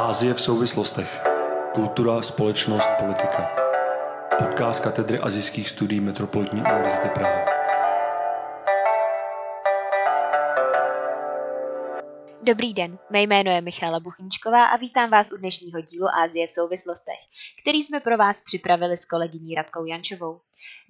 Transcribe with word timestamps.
Ázie 0.00 0.34
v 0.34 0.40
souvislostech. 0.40 1.22
Kultura, 1.74 2.22
společnost, 2.22 2.88
politika. 3.00 3.50
Podcast 4.38 4.80
katedry 4.80 5.18
azijských 5.18 5.68
studií 5.68 6.00
Metropolitní 6.00 6.60
univerzity 6.60 7.08
Praha. 7.08 7.44
Dobrý 12.42 12.74
den, 12.74 12.98
mé 13.10 13.22
jméno 13.22 13.50
je 13.50 13.60
Michála 13.60 14.00
Buchničková 14.00 14.64
a 14.64 14.76
vítám 14.76 15.10
vás 15.10 15.32
u 15.32 15.36
dnešního 15.36 15.80
dílu 15.80 16.06
Ázie 16.24 16.46
v 16.46 16.52
souvislostech, 16.52 17.20
který 17.62 17.82
jsme 17.82 18.00
pro 18.00 18.16
vás 18.16 18.40
připravili 18.40 18.96
s 18.96 19.04
kolegyní 19.04 19.54
Radkou 19.54 19.84
Jančovou. 19.84 20.40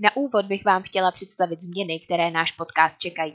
Na 0.00 0.16
úvod 0.16 0.46
bych 0.46 0.64
vám 0.64 0.82
chtěla 0.82 1.10
představit 1.10 1.62
změny, 1.62 2.00
které 2.00 2.30
náš 2.30 2.52
podcast 2.52 2.98
čekají. 2.98 3.34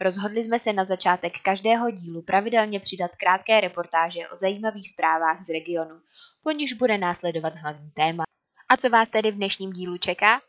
Rozhodli 0.00 0.44
jsme 0.44 0.58
se 0.58 0.72
na 0.72 0.84
začátek 0.84 1.32
každého 1.40 1.90
dílu 1.90 2.22
pravidelně 2.22 2.80
přidat 2.80 3.10
krátké 3.16 3.60
reportáže 3.60 4.28
o 4.32 4.36
zajímavých 4.36 4.90
zprávách 4.90 5.44
z 5.44 5.48
regionu, 5.48 6.00
po 6.42 6.50
nichž 6.50 6.72
bude 6.72 6.98
následovat 6.98 7.54
hlavní 7.56 7.90
téma. 7.90 8.24
A 8.68 8.76
co 8.76 8.90
vás 8.90 9.08
tedy 9.08 9.30
v 9.30 9.34
dnešním 9.34 9.72
dílu 9.72 9.98
čeká? 9.98 10.40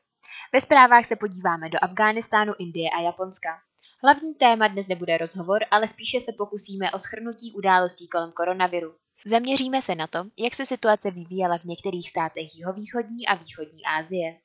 Ve 0.53 0.61
zprávách 0.61 1.05
se 1.05 1.15
podíváme 1.15 1.69
do 1.69 1.77
Afghánistánu, 1.81 2.53
Indie 2.59 2.89
a 2.89 3.01
Japonska. 3.01 3.49
Hlavní 4.03 4.35
téma 4.35 4.67
dnes 4.67 4.87
nebude 4.87 5.17
rozhovor, 5.17 5.65
ale 5.71 5.87
spíše 5.87 6.21
se 6.21 6.31
pokusíme 6.37 6.91
o 6.91 6.99
schrnutí 6.99 7.53
událostí 7.53 8.07
kolem 8.07 8.31
koronaviru. 8.31 8.95
Zaměříme 9.25 9.81
se 9.81 9.95
na 9.95 10.07
to, 10.07 10.25
jak 10.37 10.55
se 10.55 10.65
situace 10.65 11.11
vyvíjela 11.11 11.57
v 11.57 11.63
některých 11.63 12.09
státech 12.09 12.55
jihovýchodní 12.55 13.27
a 13.27 13.35
východní 13.35 13.85
Asie. 13.85 14.37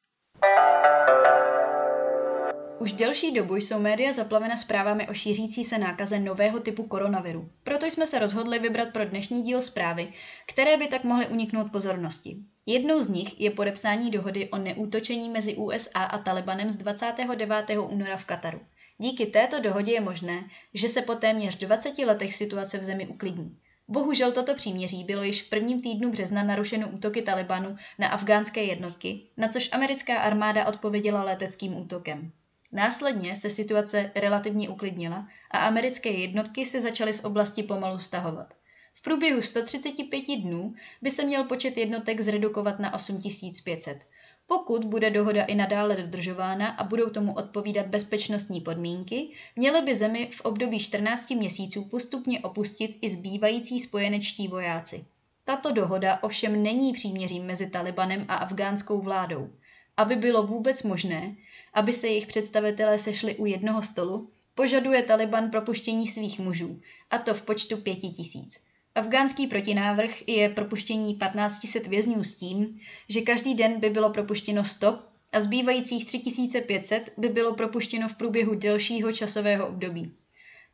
Už 2.82 2.92
delší 2.92 3.32
dobu 3.32 3.56
jsou 3.56 3.78
média 3.78 4.12
zaplavena 4.12 4.56
zprávami 4.56 5.09
o 5.09 5.14
šířící 5.14 5.64
se 5.64 5.78
nákaze 5.78 6.18
nového 6.18 6.60
typu 6.60 6.82
koronaviru. 6.82 7.50
Proto 7.64 7.86
jsme 7.86 8.06
se 8.06 8.18
rozhodli 8.18 8.58
vybrat 8.58 8.88
pro 8.88 9.05
dnešní 9.05 9.42
díl 9.42 9.62
zprávy, 9.62 10.12
které 10.47 10.77
by 10.77 10.86
tak 10.86 11.05
mohly 11.05 11.27
uniknout 11.27 11.72
pozornosti. 11.72 12.36
Jednou 12.66 13.00
z 13.00 13.08
nich 13.08 13.41
je 13.41 13.50
podepsání 13.50 14.10
dohody 14.10 14.48
o 14.50 14.58
neútočení 14.58 15.28
mezi 15.28 15.56
USA 15.56 16.03
a 16.03 16.19
Talibanem 16.19 16.70
z 16.70 16.77
29. 16.77 17.70
února 17.88 18.16
v 18.16 18.25
Kataru. 18.25 18.60
Díky 18.98 19.27
této 19.27 19.60
dohodě 19.60 19.92
je 19.92 20.00
možné, 20.00 20.44
že 20.75 20.88
se 20.88 21.03
po 21.03 21.14
téměř 21.14 21.58
20 21.58 21.98
letech 21.98 22.34
situace 22.34 22.78
v 22.78 22.84
zemi 22.84 23.06
uklidní. 23.06 23.56
Bohužel 23.88 24.33
toto 24.33 24.55
příměří 24.55 25.05
bylo 25.05 25.22
již 25.22 25.42
v 25.42 25.50
prvním 25.50 25.83
týdnu 25.83 26.10
března 26.10 26.42
narušeno 26.42 26.88
útoky 26.88 27.22
Talibanu 27.22 27.77
na 27.98 28.08
afgánské 28.08 28.64
jednotky, 28.64 29.20
na 29.36 29.48
což 29.48 29.69
americká 29.72 30.19
armáda 30.19 30.66
odpověděla 30.66 31.22
leteckým 31.22 31.77
útokem. 31.77 32.33
Následně 32.73 33.34
se 33.34 33.51
situace 33.51 34.11
relativně 34.15 34.69
uklidnila 34.69 35.28
a 35.51 35.59
americké 35.59 36.11
jednotky 36.11 36.65
se 36.65 36.81
začaly 36.81 37.12
z 37.12 37.25
oblasti 37.25 37.62
pomalu 37.62 37.98
stahovat. 37.98 38.55
V 38.95 39.03
průběhu 39.03 39.42
135 39.42 40.37
dnů 40.37 40.75
by 41.03 41.11
se 41.11 41.25
měl 41.25 41.45
počet 41.45 41.77
jednotek 41.77 42.20
zredukovat 42.20 42.78
na 42.78 42.95
8500. 42.95 44.06
Pokud 44.47 44.84
bude 44.84 45.11
dohoda 45.11 45.45
i 45.45 45.55
nadále 45.55 45.97
dodržována 45.97 46.69
a 46.69 46.84
budou 46.84 47.11
tomu 47.11 47.34
odpovídat 47.34 47.87
bezpečnostní 47.87 48.61
podmínky, 48.61 49.28
měly 49.56 49.83
by 49.83 49.95
zemi 49.95 50.28
v 50.33 50.41
období 50.41 50.78
14 50.78 51.31
měsíců 51.31 51.84
postupně 51.84 52.41
opustit 52.41 52.98
i 53.00 53.11
zbývající 53.11 53.81
spojenečtí 53.81 54.48
vojáci. 54.48 55.05
Tato 55.45 55.73
dohoda 55.73 56.19
ovšem 56.23 56.62
není 56.62 56.93
příměřím 56.93 57.47
mezi 57.47 57.70
Talibanem 57.70 58.25
a 58.28 58.34
afgánskou 58.34 59.00
vládou. 59.00 59.50
Aby 59.97 60.17
bylo 60.17 60.47
vůbec 60.47 60.83
možné, 60.83 61.37
aby 61.75 61.92
se 61.92 62.09
jejich 62.09 62.27
představitelé 62.27 62.98
sešli 62.98 63.34
u 63.34 63.47
jednoho 63.47 63.83
stolu, 63.83 64.31
požaduje 64.55 65.03
Taliban 65.03 65.51
propuštění 65.51 66.06
svých 66.06 66.39
mužů, 66.39 66.81
a 67.11 67.19
to 67.19 67.34
v 67.34 67.42
počtu 67.42 67.77
pěti 67.77 68.09
tisíc. 68.09 68.61
Afgánský 68.95 69.47
protinávrh 69.47 70.28
je 70.28 70.48
propuštění 70.48 71.15
1500 71.15 71.87
vězňů 71.87 72.25
s 72.25 72.34
tím, 72.34 72.78
že 73.09 73.20
každý 73.20 73.55
den 73.55 73.81
by 73.81 73.91
bylo 73.91 74.11
propuštěno 74.11 74.65
100 74.65 74.99
a 75.32 75.41
zbývajících 75.41 76.05
3500 76.06 77.12
by 77.16 77.28
bylo 77.28 77.55
propuštěno 77.55 78.09
v 78.09 78.16
průběhu 78.16 78.55
delšího 78.55 79.12
časového 79.12 79.69
období. 79.69 80.12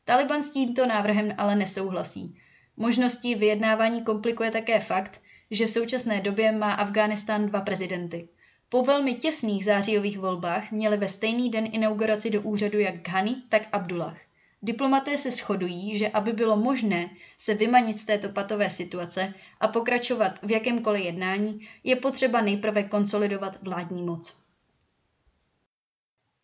Taliban 0.04 0.42
s 0.42 0.50
tímto 0.50 0.86
návrhem 0.86 1.34
ale 1.38 1.56
nesouhlasí. 1.56 2.38
Možnosti 2.76 3.34
vyjednávání 3.34 4.02
komplikuje 4.02 4.50
také 4.50 4.80
fakt, 4.80 5.20
že 5.50 5.66
v 5.66 5.70
současné 5.70 6.20
době 6.20 6.52
má 6.52 6.72
Afghánistán 6.72 7.46
dva 7.46 7.60
prezidenty. 7.60 8.28
Po 8.70 8.82
velmi 8.82 9.14
těsných 9.14 9.64
zářijových 9.64 10.18
volbách 10.18 10.72
měli 10.72 10.96
ve 10.96 11.08
stejný 11.08 11.50
den 11.50 11.68
inauguraci 11.72 12.30
do 12.30 12.42
úřadu 12.42 12.78
jak 12.78 12.98
Ghani, 12.98 13.36
tak 13.48 13.68
Abdullah. 13.72 14.18
Diplomaté 14.62 15.18
se 15.18 15.30
shodují, 15.30 15.98
že 15.98 16.08
aby 16.08 16.32
bylo 16.32 16.56
možné 16.56 17.10
se 17.36 17.54
vymanit 17.54 17.98
z 17.98 18.04
této 18.04 18.28
patové 18.28 18.70
situace 18.70 19.34
a 19.60 19.68
pokračovat 19.68 20.42
v 20.42 20.50
jakémkoliv 20.50 21.04
jednání, 21.04 21.68
je 21.84 21.96
potřeba 21.96 22.40
nejprve 22.40 22.82
konsolidovat 22.82 23.62
vládní 23.62 24.02
moc. 24.02 24.44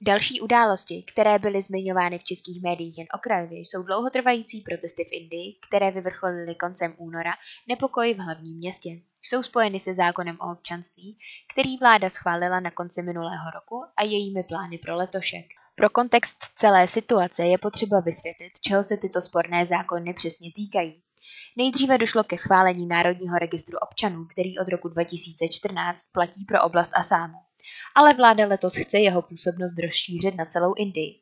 Další 0.01 0.41
události, 0.41 1.05
které 1.13 1.39
byly 1.39 1.63
zmiňovány 1.63 2.19
v 2.19 2.25
českých 2.25 2.63
médiích 2.63 2.99
jen 2.99 3.07
okrajově, 3.15 3.59
jsou 3.59 3.83
dlouhotrvající 3.83 4.61
protesty 4.61 5.05
v 5.05 5.13
Indii, 5.13 5.55
které 5.69 5.91
vyvrcholily 5.91 6.55
koncem 6.55 6.95
února 6.99 7.33
nepokoj 7.69 8.15
v 8.15 8.19
hlavním 8.19 8.57
městě. 8.57 9.01
Jsou 9.25 9.43
spojeny 9.43 9.81
se 9.81 9.95
zákonem 9.95 10.37
o 10.41 10.53
občanství, 10.53 11.19
který 11.53 11.77
vláda 11.79 12.09
schválila 12.09 12.61
na 12.61 12.71
konci 12.71 13.03
minulého 13.03 13.51
roku 13.55 13.85
a 13.97 14.03
jejími 14.03 14.43
plány 14.43 14.79
pro 14.79 14.97
letošek. 14.97 15.47
Pro 15.75 15.91
kontext 15.91 16.37
celé 16.57 16.89
situace 16.89 17.45
je 17.45 17.59
potřeba 17.59 18.01
vysvětlit, 18.01 18.53
čeho 18.61 18.83
se 18.83 18.97
tyto 18.97 19.23
sporné 19.23 19.67
zákony 19.67 20.15
přesně 20.15 20.53
týkají. 20.53 21.03
Nejdříve 21.57 21.99
došlo 21.99 22.25
ke 22.25 22.39
schválení 22.39 22.87
Národního 22.87 23.39
registru 23.39 23.79
občanů, 23.79 24.27
který 24.27 24.59
od 24.59 24.69
roku 24.69 24.89
2014 24.89 26.03
platí 26.13 26.45
pro 26.45 26.63
oblast 26.63 26.91
Asámu 26.95 27.39
ale 27.95 28.15
vláda 28.15 28.47
letos 28.47 28.75
chce 28.75 28.99
jeho 28.99 29.23
působnost 29.23 29.79
rozšířit 29.83 30.35
na 30.35 30.45
celou 30.45 30.75
Indii. 30.75 31.21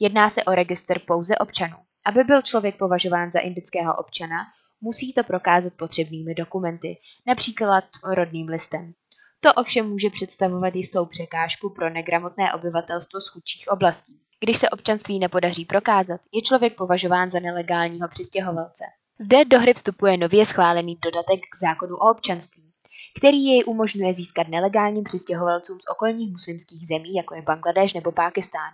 Jedná 0.00 0.30
se 0.30 0.44
o 0.44 0.54
registr 0.54 0.98
pouze 0.98 1.38
občanů. 1.38 1.76
Aby 2.04 2.24
byl 2.24 2.42
člověk 2.42 2.78
považován 2.78 3.30
za 3.30 3.40
indického 3.40 3.96
občana, 3.96 4.36
musí 4.82 5.12
to 5.12 5.24
prokázat 5.24 5.72
potřebnými 5.74 6.34
dokumenty, 6.34 6.98
například 7.26 7.84
rodným 8.14 8.48
listem. 8.48 8.92
To 9.40 9.52
ovšem 9.52 9.88
může 9.88 10.10
představovat 10.10 10.74
jistou 10.74 11.06
překážku 11.06 11.70
pro 11.70 11.90
negramotné 11.90 12.52
obyvatelstvo 12.52 13.20
z 13.20 13.28
chudších 13.28 13.68
oblastí. 13.68 14.20
Když 14.40 14.58
se 14.58 14.70
občanství 14.70 15.18
nepodaří 15.18 15.64
prokázat, 15.64 16.20
je 16.32 16.42
člověk 16.42 16.76
považován 16.76 17.30
za 17.30 17.40
nelegálního 17.40 18.08
přistěhovalce. 18.08 18.84
Zde 19.18 19.44
do 19.44 19.58
hry 19.58 19.74
vstupuje 19.74 20.16
nově 20.16 20.46
schválený 20.46 20.98
dodatek 21.04 21.40
k 21.40 21.56
zákonu 21.56 21.96
o 21.96 22.10
občanství 22.10 22.72
který 23.18 23.44
jej 23.44 23.64
umožňuje 23.66 24.14
získat 24.14 24.48
nelegálním 24.48 25.04
přistěhovalcům 25.04 25.80
z 25.80 25.90
okolních 25.90 26.32
muslimských 26.32 26.86
zemí, 26.86 27.14
jako 27.14 27.34
je 27.34 27.42
Bangladeš 27.42 27.92
nebo 27.92 28.12
Pákistán, 28.12 28.70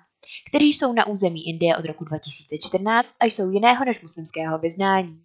kteří 0.49 0.73
jsou 0.73 0.93
na 0.93 1.07
území 1.07 1.49
Indie 1.49 1.77
od 1.77 1.85
roku 1.85 2.05
2014 2.05 3.15
a 3.21 3.25
jsou 3.25 3.51
jiného 3.51 3.85
než 3.85 4.03
muslimského 4.03 4.59
vyznání. 4.59 5.23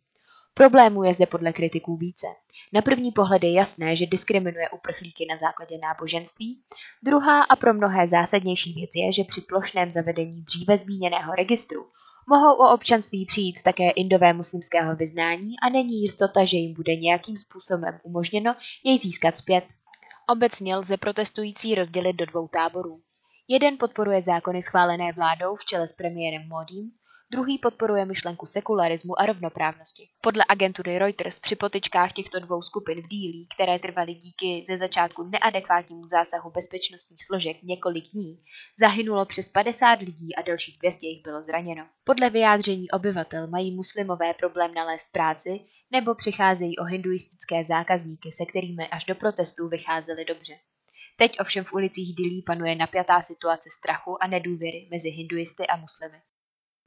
Problémů 0.54 1.04
je 1.04 1.14
zde 1.14 1.26
podle 1.26 1.54
kritiků 1.54 1.98
více. 1.98 2.28
Na 2.74 2.82
první 2.82 3.12
pohled 3.12 3.44
je 3.44 3.54
jasné, 3.54 3.96
že 3.96 4.06
diskriminuje 4.06 4.70
uprchlíky 4.70 5.26
na 5.30 5.38
základě 5.38 5.78
náboženství. 5.78 6.64
Druhá 7.04 7.42
a 7.42 7.56
pro 7.56 7.74
mnohé 7.74 8.08
zásadnější 8.08 8.74
věc 8.74 8.92
je, 8.96 9.14
že 9.14 9.24
při 9.24 9.42
plošném 9.42 9.92
zavedení 9.92 10.42
dříve 10.42 10.78
zmíněného 10.78 11.36
registru 11.36 11.86
Mohou 12.28 12.54
o 12.54 12.74
občanství 12.74 13.26
přijít 13.26 13.64
také 13.64 13.90
indové 13.90 14.34
muslimského 14.34 14.96
vyznání 14.96 15.60
a 15.60 15.70
není 15.70 16.02
jistota, 16.02 16.46
že 16.46 16.58
jim 16.58 16.74
bude 16.74 16.96
nějakým 16.96 17.38
způsobem 17.38 18.00
umožněno 18.04 18.56
jej 18.84 19.00
získat 19.00 19.38
zpět. 19.38 19.64
Obecně 20.30 20.76
lze 20.76 20.98
protestující 20.98 21.76
rozdělit 21.76 22.14
do 22.14 22.26
dvou 22.26 22.48
táborů. 22.48 23.02
Jeden 23.48 23.78
podporuje 23.78 24.22
zákony 24.22 24.64
schválené 24.64 25.12
vládou 25.14 25.56
v 25.56 25.66
čele 25.66 25.88
s 25.88 25.94
premiérem 25.94 26.48
Modím, 26.48 26.92
Druhý 27.32 27.58
podporuje 27.58 28.06
myšlenku 28.06 28.46
sekularismu 28.46 29.20
a 29.20 29.26
rovnoprávnosti. 29.26 30.10
Podle 30.22 30.46
agentury 30.50 31.00
Reuters 31.00 31.40
při 31.40 31.56
potyčkách 31.56 32.12
těchto 32.12 32.40
dvou 32.40 32.62
skupin 32.62 33.02
v 33.02 33.08
dílí, 33.08 33.48
které 33.56 33.80
trvaly 33.80 34.14
díky 34.14 34.64
ze 34.68 34.78
začátku 34.78 35.24
neadekvátnímu 35.24 36.08
zásahu 36.08 36.52
bezpečnostních 36.52 37.26
složek 37.26 37.64
několik 37.64 38.06
dní, 38.14 38.44
zahynulo 38.80 39.26
přes 39.26 39.48
50 39.48 40.00
lidí 40.00 40.36
a 40.36 40.42
dalších 40.42 40.78
200 40.80 41.08
jich 41.08 41.24
bylo 41.24 41.44
zraněno. 41.44 41.86
Podle 42.04 42.30
vyjádření 42.30 42.92
obyvatel 42.92 43.48
mají 43.48 43.76
muslimové 43.76 44.34
problém 44.34 44.74
nalézt 44.74 45.12
práci 45.12 45.60
nebo 45.92 46.16
přicházejí 46.16 46.78
o 46.78 46.84
hinduistické 46.84 47.66
zákazníky, 47.66 48.32
se 48.32 48.46
kterými 48.46 48.88
až 48.88 49.06
do 49.06 49.16
protestů 49.16 49.68
vycházeli 49.70 50.26
dobře. 50.26 50.54
Teď 51.18 51.40
ovšem 51.40 51.64
v 51.64 51.74
ulicích 51.74 52.16
Dilí 52.16 52.42
panuje 52.42 52.76
napjatá 52.76 53.22
situace 53.22 53.70
strachu 53.72 54.24
a 54.24 54.28
nedůvěry 54.28 54.88
mezi 54.92 55.10
hinduisty 55.10 55.68
a 55.68 55.78
muslimy. 55.78 56.22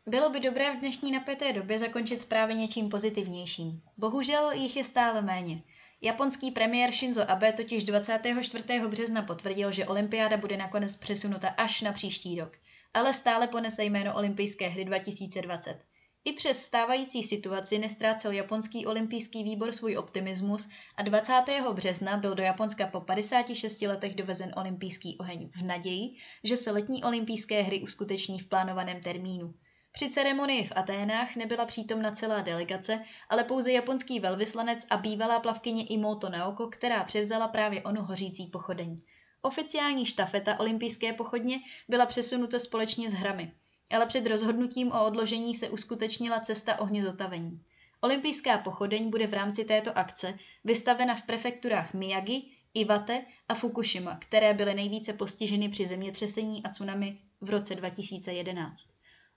Bylo 0.08 0.30
by 0.30 0.40
dobré 0.40 0.76
v 0.76 0.78
dnešní 0.78 1.12
napěté 1.12 1.52
době 1.52 1.78
zakončit 1.78 2.20
zprávy 2.20 2.54
něčím 2.54 2.88
pozitivnějším. 2.88 3.82
Bohužel 3.96 4.50
jich 4.50 4.76
je 4.76 4.84
stále 4.84 5.22
méně. 5.22 5.62
Japonský 6.02 6.50
premiér 6.50 6.92
Shinzo 6.92 7.30
Abe 7.30 7.52
totiž 7.52 7.84
24. 7.84 8.64
března 8.88 9.22
potvrdil, 9.22 9.72
že 9.72 9.86
olympiáda 9.86 10.36
bude 10.36 10.56
nakonec 10.56 10.96
přesunuta 10.96 11.48
až 11.48 11.80
na 11.80 11.92
příští 11.92 12.40
rok, 12.40 12.56
ale 12.94 13.12
stále 13.12 13.46
ponese 13.46 13.84
jméno 13.84 14.14
Olympijské 14.14 14.68
hry 14.68 14.84
2020. 14.84 15.80
I 16.24 16.32
přes 16.32 16.62
stávající 16.62 17.22
situaci 17.22 17.78
nestrácel 17.78 18.32
japonský 18.32 18.86
olympijský 18.86 19.44
výbor 19.44 19.72
svůj 19.72 19.96
optimismus 19.96 20.68
a 20.96 21.02
20. 21.02 21.32
března 21.72 22.16
byl 22.16 22.34
do 22.34 22.42
Japonska 22.42 22.86
po 22.86 23.00
56 23.00 23.82
letech 23.82 24.14
dovezen 24.14 24.52
olympijský 24.56 25.16
oheň 25.18 25.50
v 25.54 25.62
naději, 25.62 26.16
že 26.44 26.56
se 26.56 26.70
letní 26.70 27.04
olympijské 27.04 27.62
hry 27.62 27.80
uskuteční 27.80 28.38
v 28.38 28.48
plánovaném 28.48 29.00
termínu. 29.00 29.54
Při 29.96 30.10
ceremonii 30.10 30.64
v 30.64 30.72
Aténách 30.76 31.36
nebyla 31.36 31.64
přítomna 31.64 32.10
celá 32.10 32.40
delegace, 32.40 33.04
ale 33.28 33.44
pouze 33.44 33.72
japonský 33.72 34.20
velvyslanec 34.20 34.86
a 34.90 34.96
bývalá 34.96 35.40
plavkyně 35.40 35.84
Imoto 35.84 36.28
Naoko, 36.28 36.66
která 36.66 37.04
převzala 37.04 37.48
právě 37.48 37.82
onu 37.82 38.02
hořící 38.02 38.46
pochodeň. 38.46 38.96
Oficiální 39.42 40.06
štafeta 40.06 40.60
olympijské 40.60 41.12
pochodně 41.12 41.60
byla 41.88 42.06
přesunuta 42.06 42.58
společně 42.58 43.10
s 43.10 43.14
hrami 43.14 43.52
ale 43.90 44.06
před 44.06 44.26
rozhodnutím 44.26 44.92
o 44.92 45.06
odložení 45.06 45.54
se 45.54 45.68
uskutečnila 45.68 46.40
cesta 46.40 46.80
ohnězotavení. 46.80 47.60
Olympijská 48.00 48.58
pochodeň 48.58 49.10
bude 49.10 49.26
v 49.26 49.34
rámci 49.34 49.64
této 49.64 49.98
akce 49.98 50.38
vystavena 50.64 51.14
v 51.14 51.22
prefekturách 51.22 51.94
Miyagi, 51.94 52.42
Iwate 52.74 53.24
a 53.48 53.54
Fukushima, 53.54 54.16
které 54.16 54.54
byly 54.54 54.74
nejvíce 54.74 55.12
postiženy 55.12 55.68
při 55.68 55.86
zemětřesení 55.86 56.62
a 56.64 56.68
tsunami 56.68 57.18
v 57.40 57.50
roce 57.50 57.74
2011. 57.74 58.88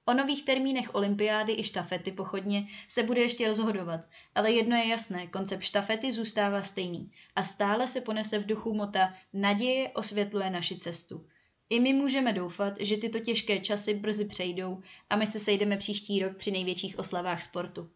O 0.05 0.13
nových 0.13 0.45
termínech 0.45 0.95
olympiády 0.95 1.53
i 1.57 1.63
štafety 1.63 2.11
pochodně 2.11 2.67
se 2.87 3.03
bude 3.03 3.21
ještě 3.21 3.47
rozhodovat, 3.47 4.01
ale 4.35 4.51
jedno 4.51 4.75
je 4.75 4.87
jasné, 4.87 5.27
koncept 5.27 5.63
štafety 5.63 6.11
zůstává 6.11 6.61
stejný 6.61 7.11
a 7.35 7.43
stále 7.43 7.87
se 7.87 8.01
ponese 8.01 8.39
v 8.39 8.45
duchu 8.45 8.73
mota 8.73 9.13
Naděje 9.33 9.89
osvětluje 9.89 10.49
naši 10.49 10.77
cestu. 10.77 11.25
I 11.69 11.79
my 11.79 11.93
můžeme 11.93 12.33
doufat, 12.33 12.73
že 12.79 12.97
tyto 12.97 13.19
těžké 13.19 13.59
časy 13.59 13.93
brzy 13.93 14.25
přejdou 14.25 14.81
a 15.09 15.15
my 15.15 15.27
se 15.27 15.39
sejdeme 15.39 15.77
příští 15.77 16.19
rok 16.23 16.37
při 16.37 16.51
největších 16.51 16.99
oslavách 16.99 17.43
sportu. 17.43 17.89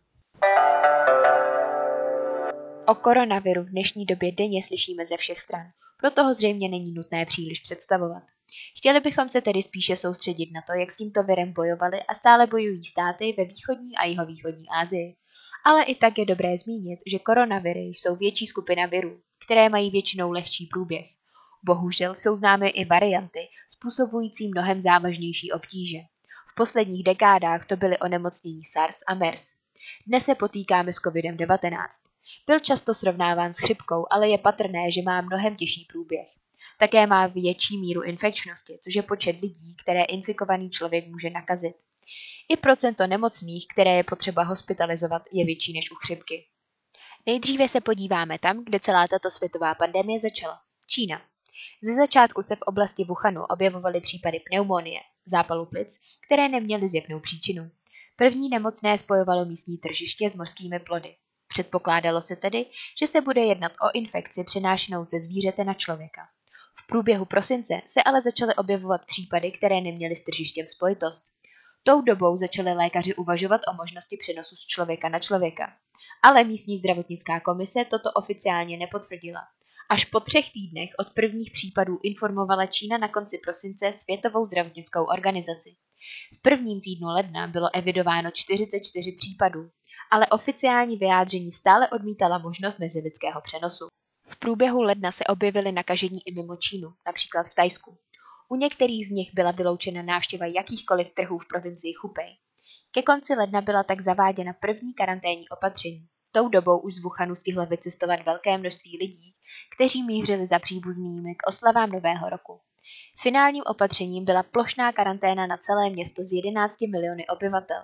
O 2.87 2.95
koronaviru 2.95 3.63
v 3.63 3.69
dnešní 3.69 4.05
době 4.05 4.31
denně 4.31 4.63
slyšíme 4.63 5.05
ze 5.05 5.17
všech 5.17 5.39
stran, 5.39 5.71
proto 5.99 6.23
ho 6.23 6.33
zřejmě 6.33 6.69
není 6.69 6.91
nutné 6.91 7.25
příliš 7.25 7.59
představovat. 7.59 8.23
Chtěli 8.77 8.99
bychom 8.99 9.29
se 9.29 9.41
tedy 9.41 9.63
spíše 9.63 9.97
soustředit 9.97 10.51
na 10.53 10.61
to, 10.61 10.79
jak 10.79 10.91
s 10.91 10.97
tímto 10.97 11.23
virem 11.23 11.53
bojovali 11.53 12.03
a 12.03 12.13
stále 12.13 12.47
bojují 12.47 12.85
státy 12.85 13.33
ve 13.37 13.45
východní 13.45 13.95
a 13.95 14.05
jihovýchodní 14.05 14.65
Asii. 14.69 15.15
Ale 15.65 15.83
i 15.83 15.95
tak 15.95 16.17
je 16.17 16.25
dobré 16.25 16.57
zmínit, 16.57 16.99
že 17.07 17.19
koronaviry 17.19 17.79
jsou 17.79 18.15
větší 18.15 18.47
skupina 18.47 18.85
virů, 18.85 19.19
které 19.45 19.69
mají 19.69 19.91
většinou 19.91 20.31
lehčí 20.31 20.65
průběh. 20.65 21.07
Bohužel 21.63 22.15
jsou 22.15 22.35
známy 22.35 22.69
i 22.69 22.85
varianty, 22.85 23.39
způsobující 23.69 24.47
mnohem 24.47 24.81
závažnější 24.81 25.51
obtíže. 25.51 25.97
V 26.51 26.55
posledních 26.55 27.03
dekádách 27.03 27.65
to 27.65 27.75
byly 27.75 27.97
onemocnění 27.97 28.63
SARS 28.63 28.99
a 29.07 29.13
MERS. 29.13 29.53
Dnes 30.07 30.23
se 30.25 30.35
potýkáme 30.35 30.93
s 30.93 30.95
COVID-19. 30.95 31.87
Byl 32.47 32.59
často 32.59 32.93
srovnáván 32.93 33.53
s 33.53 33.57
chřipkou, 33.57 34.05
ale 34.09 34.29
je 34.29 34.37
patrné, 34.37 34.91
že 34.91 35.01
má 35.01 35.21
mnohem 35.21 35.55
těžší 35.55 35.87
průběh. 35.91 36.27
Také 36.83 37.07
má 37.07 37.27
větší 37.27 37.77
míru 37.77 38.01
infekčnosti, 38.01 38.79
což 38.83 38.95
je 38.95 39.03
počet 39.03 39.41
lidí, 39.41 39.75
které 39.83 40.03
infikovaný 40.03 40.69
člověk 40.69 41.07
může 41.07 41.29
nakazit. 41.29 41.75
I 42.49 42.57
procento 42.57 43.07
nemocných, 43.07 43.67
které 43.73 43.95
je 43.95 44.03
potřeba 44.03 44.43
hospitalizovat, 44.43 45.21
je 45.31 45.45
větší 45.45 45.73
než 45.73 45.91
u 45.91 45.95
chřipky. 45.95 46.45
Nejdříve 47.25 47.69
se 47.69 47.81
podíváme 47.81 48.39
tam, 48.39 48.63
kde 48.65 48.79
celá 48.79 49.07
tato 49.07 49.31
světová 49.31 49.75
pandemie 49.75 50.19
začala. 50.19 50.59
Čína. 50.87 51.21
Ze 51.83 51.93
začátku 51.93 52.41
se 52.43 52.55
v 52.55 52.61
oblasti 52.61 53.03
Wuhanu 53.03 53.43
objevovaly 53.43 54.01
případy 54.01 54.39
pneumonie, 54.39 54.99
zápalu 55.25 55.65
plic, 55.65 55.99
které 56.25 56.49
neměly 56.49 56.89
zjevnou 56.89 57.19
příčinu. 57.19 57.71
První 58.15 58.49
nemocné 58.49 58.97
spojovalo 58.97 59.45
místní 59.45 59.77
tržiště 59.77 60.29
s 60.29 60.35
mořskými 60.35 60.79
plody. 60.79 61.15
Předpokládalo 61.47 62.21
se 62.21 62.35
tedy, 62.35 62.65
že 62.99 63.07
se 63.07 63.21
bude 63.21 63.41
jednat 63.41 63.71
o 63.71 63.97
infekci 63.97 64.43
přenášenou 64.43 65.05
ze 65.05 65.19
zvířete 65.19 65.63
na 65.63 65.73
člověka. 65.73 66.21
V 66.83 66.87
průběhu 66.87 67.25
prosince 67.25 67.81
se 67.85 68.03
ale 68.03 68.21
začaly 68.21 68.55
objevovat 68.55 69.05
případy, 69.05 69.51
které 69.51 69.81
neměly 69.81 70.15
s 70.15 70.23
tržištěm 70.23 70.67
spojitost. 70.67 71.23
Tou 71.83 72.01
dobou 72.01 72.35
začaly 72.35 72.73
lékaři 72.73 73.15
uvažovat 73.15 73.61
o 73.71 73.73
možnosti 73.73 74.17
přenosu 74.17 74.55
z 74.55 74.65
člověka 74.67 75.09
na 75.09 75.19
člověka. 75.19 75.73
Ale 76.23 76.43
místní 76.43 76.77
zdravotnická 76.77 77.39
komise 77.39 77.85
toto 77.85 78.11
oficiálně 78.11 78.77
nepotvrdila 78.77 79.41
Až 79.89 80.05
po 80.05 80.19
třech 80.19 80.51
týdnech 80.51 80.89
od 80.99 81.09
prvních 81.13 81.51
případů 81.51 81.99
informovala 82.03 82.65
Čína 82.65 82.97
na 82.97 83.07
konci 83.07 83.37
prosince 83.43 83.93
Světovou 83.93 84.45
zdravotnickou 84.45 85.03
organizaci. 85.03 85.75
V 86.37 86.41
prvním 86.41 86.81
týdnu 86.81 87.07
ledna 87.07 87.47
bylo 87.47 87.69
evidováno 87.73 88.31
44 88.33 89.11
případů, 89.11 89.69
ale 90.11 90.27
oficiální 90.27 90.97
vyjádření 90.97 91.51
stále 91.51 91.89
odmítala 91.89 92.37
možnost 92.37 92.79
mezilidského 92.79 93.41
přenosu. 93.41 93.87
V 94.25 94.39
průběhu 94.39 94.81
ledna 94.81 95.11
se 95.11 95.23
objevily 95.23 95.71
nakažení 95.71 96.19
i 96.25 96.33
mimo 96.33 96.55
Čínu, 96.55 96.93
například 97.05 97.47
v 97.47 97.55
Tajsku. 97.55 97.97
U 98.49 98.55
některých 98.55 99.07
z 99.07 99.11
nich 99.11 99.33
byla 99.33 99.51
vyloučena 99.51 100.01
návštěva 100.01 100.45
jakýchkoliv 100.45 101.13
trhů 101.13 101.39
v 101.39 101.47
provincii 101.47 101.93
Chupej. 101.93 102.37
Ke 102.91 103.01
konci 103.01 103.35
ledna 103.35 103.61
byla 103.61 103.83
tak 103.83 104.01
zaváděna 104.01 104.53
první 104.53 104.93
karanténní 104.93 105.49
opatření. 105.49 106.07
Tou 106.31 106.49
dobou 106.49 106.79
už 106.79 106.93
z 106.93 107.03
Wuhanu 107.03 107.35
stihlo 107.35 107.65
vycestovat 107.65 108.25
velké 108.25 108.57
množství 108.57 108.97
lidí, 108.97 109.35
kteří 109.75 110.03
mířili 110.03 110.45
za 110.45 110.59
příbuznými 110.59 111.35
k 111.35 111.47
oslavám 111.47 111.89
Nového 111.89 112.29
roku. 112.29 112.61
Finálním 113.21 113.63
opatřením 113.65 114.25
byla 114.25 114.43
plošná 114.43 114.91
karanténa 114.91 115.47
na 115.47 115.57
celé 115.57 115.89
město 115.89 116.23
z 116.23 116.31
11 116.31 116.81
miliony 116.81 117.27
obyvatel. 117.27 117.81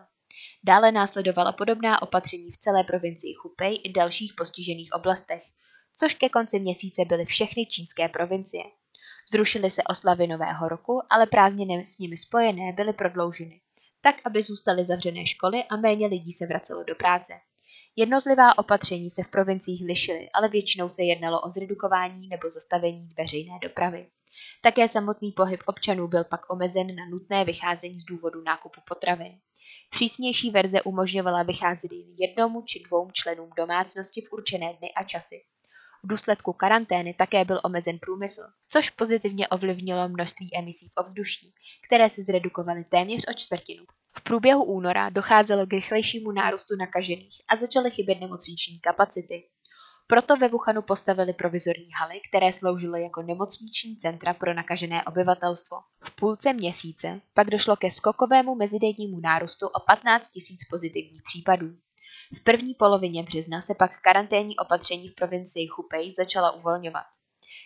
Dále 0.64 0.92
následovala 0.92 1.52
podobná 1.52 2.02
opatření 2.02 2.52
v 2.52 2.58
celé 2.58 2.84
provincii 2.84 3.34
Chupej 3.34 3.82
i 3.84 3.92
dalších 3.92 4.34
postižených 4.38 4.90
oblastech, 4.94 5.44
což 5.96 6.14
ke 6.14 6.30
konci 6.30 6.60
měsíce 6.60 7.06
byly 7.06 7.26
všechny 7.26 7.66
čínské 7.66 8.10
provincie. 8.10 8.64
Zrušily 9.32 9.72
se 9.72 9.84
oslavy 9.84 10.28
Nového 10.28 10.70
roku, 10.70 11.02
ale 11.10 11.28
prázdniny 11.28 11.86
s 11.86 11.98
nimi 11.98 12.18
spojené 12.18 12.74
byly 12.74 12.94
prodlouženy, 12.94 13.62
tak 14.02 14.16
aby 14.26 14.44
zůstaly 14.44 14.86
zavřené 14.86 15.26
školy 15.26 15.64
a 15.64 15.78
méně 15.78 16.08
lidí 16.08 16.32
se 16.32 16.48
vracelo 16.48 16.84
do 16.84 16.96
práce. 16.96 17.34
Jednotlivá 17.96 18.58
opatření 18.58 19.10
se 19.10 19.24
v 19.24 19.28
provinciích 19.28 19.86
lišily, 19.86 20.30
ale 20.34 20.50
většinou 20.50 20.90
se 20.90 21.04
jednalo 21.04 21.42
o 21.42 21.50
zredukování 21.50 22.28
nebo 22.28 22.50
zastavení 22.50 23.10
veřejné 23.18 23.60
dopravy. 23.64 24.08
Také 24.62 24.88
samotný 24.88 25.32
pohyb 25.32 25.60
občanů 25.66 26.08
byl 26.08 26.24
pak 26.24 26.50
omezen 26.50 26.96
na 26.96 27.06
nutné 27.10 27.46
vycházení 27.46 28.00
z 28.00 28.04
důvodu 28.04 28.42
nákupu 28.42 28.82
potravin. 28.88 29.40
Přísnější 29.90 30.52
verze 30.52 30.82
umožňovala 30.82 31.44
vycházet 31.44 31.92
jen 31.92 32.16
jednomu 32.18 32.62
či 32.62 32.84
dvou 32.88 33.12
členům 33.12 33.50
domácnosti 33.58 34.22
v 34.22 34.34
určené 34.34 34.74
dny 34.74 34.94
a 34.94 35.04
časy. 35.04 35.42
V 36.04 36.08
důsledku 36.08 36.54
karantény 36.54 37.14
také 37.14 37.46
byl 37.46 37.60
omezen 37.64 38.00
průmysl, 38.00 38.42
což 38.68 38.90
pozitivně 38.90 39.48
ovlivnilo 39.48 40.10
množství 40.10 40.58
emisí 40.58 40.90
v 40.90 41.02
ovzduší, 41.02 41.54
které 41.88 42.10
se 42.10 42.22
zredukovaly 42.22 42.84
téměř 42.84 43.26
o 43.30 43.34
čtvrtinu. 43.34 43.84
V 44.18 44.22
průběhu 44.22 44.64
února 44.64 45.10
docházelo 45.10 45.66
k 45.66 45.74
rychlejšímu 45.74 46.32
nárůstu 46.32 46.76
nakažených 46.76 47.42
a 47.48 47.56
začaly 47.56 47.92
chybět 47.92 48.20
nemocniční 48.20 48.80
kapacity. 48.80 49.44
Proto 50.08 50.38
ve 50.38 50.48
Wuhanu 50.48 50.82
postavili 50.82 51.34
provizorní 51.34 51.90
haly, 52.00 52.20
které 52.30 52.54
sloužily 52.54 53.04
jako 53.04 53.22
nemocniční 53.22 53.98
centra 53.98 54.34
pro 54.34 54.54
nakažené 54.54 55.04
obyvatelstvo. 55.04 55.78
V 56.04 56.16
půlce 56.16 56.54
měsíce 56.54 57.22
pak 57.34 57.50
došlo 57.50 57.76
ke 57.76 57.92
skokovému 57.92 58.56
mezidennímu 58.56 59.20
nárůstu 59.20 59.68
o 59.68 59.80
15 59.88 60.32
000 60.50 60.58
pozitivních 60.70 61.22
případů. 61.24 61.68
V 62.34 62.44
první 62.44 62.74
polovině 62.74 63.24
března 63.24 63.62
se 63.62 63.76
pak 63.76 64.02
karanténní 64.02 64.58
opatření 64.58 65.10
v 65.10 65.16
provincii 65.16 65.68
Chupej 65.68 66.14
začala 66.14 66.52
uvolňovat. 66.52 67.04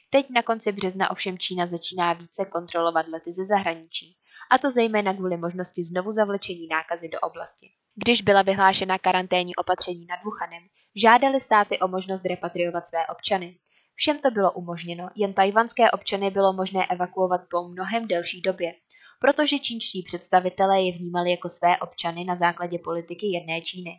Teď 0.09 0.29
na 0.29 0.41
konci 0.41 0.71
března 0.71 1.11
ovšem 1.11 1.37
Čína 1.37 1.67
začíná 1.67 2.13
více 2.13 2.45
kontrolovat 2.45 3.07
lety 3.07 3.33
ze 3.33 3.45
zahraničí 3.45 4.17
a 4.51 4.57
to 4.57 4.71
zejména 4.71 5.13
kvůli 5.13 5.37
možnosti 5.37 5.83
znovu 5.83 6.11
zavlečení 6.11 6.67
nákazy 6.67 7.09
do 7.09 7.19
oblasti. 7.19 7.69
Když 7.95 8.21
byla 8.21 8.41
vyhlášena 8.41 8.97
karanténní 8.97 9.55
opatření 9.55 10.05
nad 10.05 10.19
Wuhanem, 10.23 10.63
žádali 10.95 11.41
státy 11.41 11.79
o 11.79 11.87
možnost 11.87 12.25
repatriovat 12.25 12.87
své 12.87 13.07
občany. 13.07 13.57
Všem 13.95 14.19
to 14.19 14.31
bylo 14.31 14.51
umožněno, 14.51 15.09
jen 15.15 15.33
tajvanské 15.33 15.91
občany 15.91 16.31
bylo 16.31 16.53
možné 16.53 16.85
evakuovat 16.85 17.41
po 17.49 17.67
mnohem 17.67 18.07
delší 18.07 18.41
době, 18.41 18.73
protože 19.19 19.59
čínští 19.59 20.03
představitelé 20.03 20.81
je 20.81 20.97
vnímali 20.97 21.31
jako 21.31 21.49
své 21.49 21.77
občany 21.77 22.25
na 22.25 22.35
základě 22.35 22.79
politiky 22.79 23.27
jedné 23.27 23.61
Číny. 23.61 23.91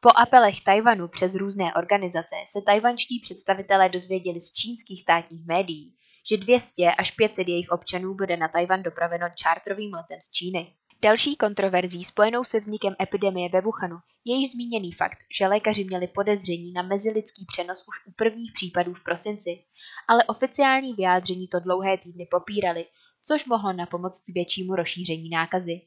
Po 0.00 0.10
apelech 0.16 0.60
Tajvanu 0.64 1.08
přes 1.08 1.34
různé 1.34 1.74
organizace 1.74 2.34
se 2.48 2.62
tajvanští 2.62 3.20
představitelé 3.20 3.88
dozvěděli 3.88 4.40
z 4.40 4.54
čínských 4.54 5.02
státních 5.02 5.46
médií, 5.46 5.96
že 6.30 6.36
200 6.36 6.90
až 6.98 7.10
500 7.10 7.48
jejich 7.48 7.70
občanů 7.70 8.14
bude 8.14 8.36
na 8.36 8.48
Tajvan 8.48 8.82
dopraveno 8.82 9.26
čártrovým 9.34 9.94
letem 9.94 10.20
z 10.20 10.32
Číny. 10.32 10.72
Další 11.02 11.36
kontroverzí 11.36 12.04
spojenou 12.04 12.44
se 12.44 12.60
vznikem 12.60 12.94
epidemie 13.02 13.48
ve 13.48 13.60
Wuhanu 13.60 13.96
je 14.24 14.36
již 14.36 14.50
zmíněný 14.50 14.92
fakt, 14.92 15.18
že 15.38 15.46
lékaři 15.46 15.84
měli 15.84 16.06
podezření 16.06 16.72
na 16.72 16.82
mezilidský 16.82 17.44
přenos 17.52 17.84
už 17.88 18.06
u 18.06 18.12
prvních 18.12 18.52
případů 18.52 18.94
v 18.94 19.02
prosinci, 19.04 19.64
ale 20.08 20.24
oficiální 20.24 20.94
vyjádření 20.94 21.48
to 21.48 21.60
dlouhé 21.60 21.98
týdny 21.98 22.26
popírali, 22.30 22.84
což 23.24 23.46
mohlo 23.46 23.72
na 23.72 23.86
pomoc 23.86 24.22
většímu 24.34 24.74
rozšíření 24.74 25.30
nákazy. 25.30 25.80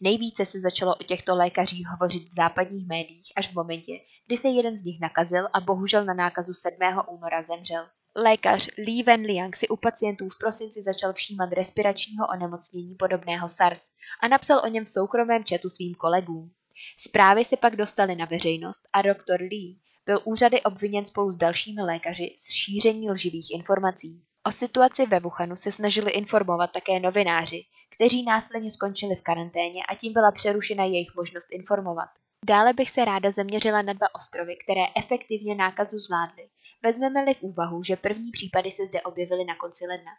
Nejvíce 0.00 0.46
se 0.46 0.60
začalo 0.60 0.94
o 0.94 1.04
těchto 1.04 1.36
lékařích 1.36 1.86
hovořit 1.88 2.28
v 2.28 2.34
západních 2.34 2.86
médiích 2.86 3.32
až 3.36 3.48
v 3.48 3.54
momentě, 3.54 3.92
kdy 4.26 4.36
se 4.36 4.48
jeden 4.48 4.78
z 4.78 4.84
nich 4.84 5.00
nakazil 5.00 5.48
a 5.52 5.60
bohužel 5.60 6.04
na 6.04 6.14
nákazu 6.14 6.54
7. 6.54 6.78
února 7.08 7.42
zemřel. 7.42 7.86
Lékař 8.16 8.68
Li 8.78 9.02
Wenliang 9.02 9.56
si 9.56 9.68
u 9.68 9.76
pacientů 9.76 10.28
v 10.28 10.38
prosinci 10.38 10.82
začal 10.82 11.12
všímat 11.12 11.52
respiračního 11.52 12.26
onemocnění 12.26 12.94
podobného 12.94 13.48
SARS 13.48 13.82
a 14.22 14.28
napsal 14.28 14.60
o 14.64 14.68
něm 14.68 14.84
v 14.84 14.90
soukromém 14.90 15.44
četu 15.44 15.70
svým 15.70 15.94
kolegům. 15.94 16.50
Zprávy 16.98 17.44
se 17.44 17.56
pak 17.56 17.76
dostaly 17.76 18.16
na 18.16 18.24
veřejnost 18.24 18.82
a 18.92 19.02
doktor 19.02 19.40
Li 19.40 19.76
byl 20.06 20.20
úřady 20.24 20.62
obviněn 20.62 21.06
spolu 21.06 21.30
s 21.30 21.36
dalšími 21.36 21.82
lékaři 21.82 22.34
z 22.38 22.52
šíření 22.52 23.10
lživých 23.10 23.50
informací. 23.54 24.22
O 24.48 24.52
situaci 24.52 25.06
ve 25.06 25.20
Wuhanu 25.20 25.56
se 25.56 25.72
snažili 25.72 26.10
informovat 26.10 26.70
také 26.72 27.00
novináři, 27.00 27.64
kteří 27.90 28.22
následně 28.22 28.70
skončili 28.70 29.16
v 29.16 29.22
karanténě 29.22 29.82
a 29.88 29.94
tím 29.94 30.12
byla 30.12 30.32
přerušena 30.32 30.84
jejich 30.84 31.14
možnost 31.16 31.48
informovat. 31.50 32.08
Dále 32.44 32.72
bych 32.72 32.90
se 32.90 33.04
ráda 33.04 33.30
zaměřila 33.30 33.82
na 33.82 33.92
dva 33.92 34.14
ostrovy, 34.14 34.56
které 34.64 34.80
efektivně 34.96 35.54
nákazu 35.54 35.98
zvládly. 35.98 36.48
Vezmeme-li 36.82 37.34
v 37.34 37.42
úvahu, 37.42 37.82
že 37.82 37.96
první 37.96 38.30
případy 38.30 38.70
se 38.70 38.86
zde 38.86 39.02
objevily 39.02 39.44
na 39.44 39.54
konci 39.54 39.84
ledna. 39.86 40.12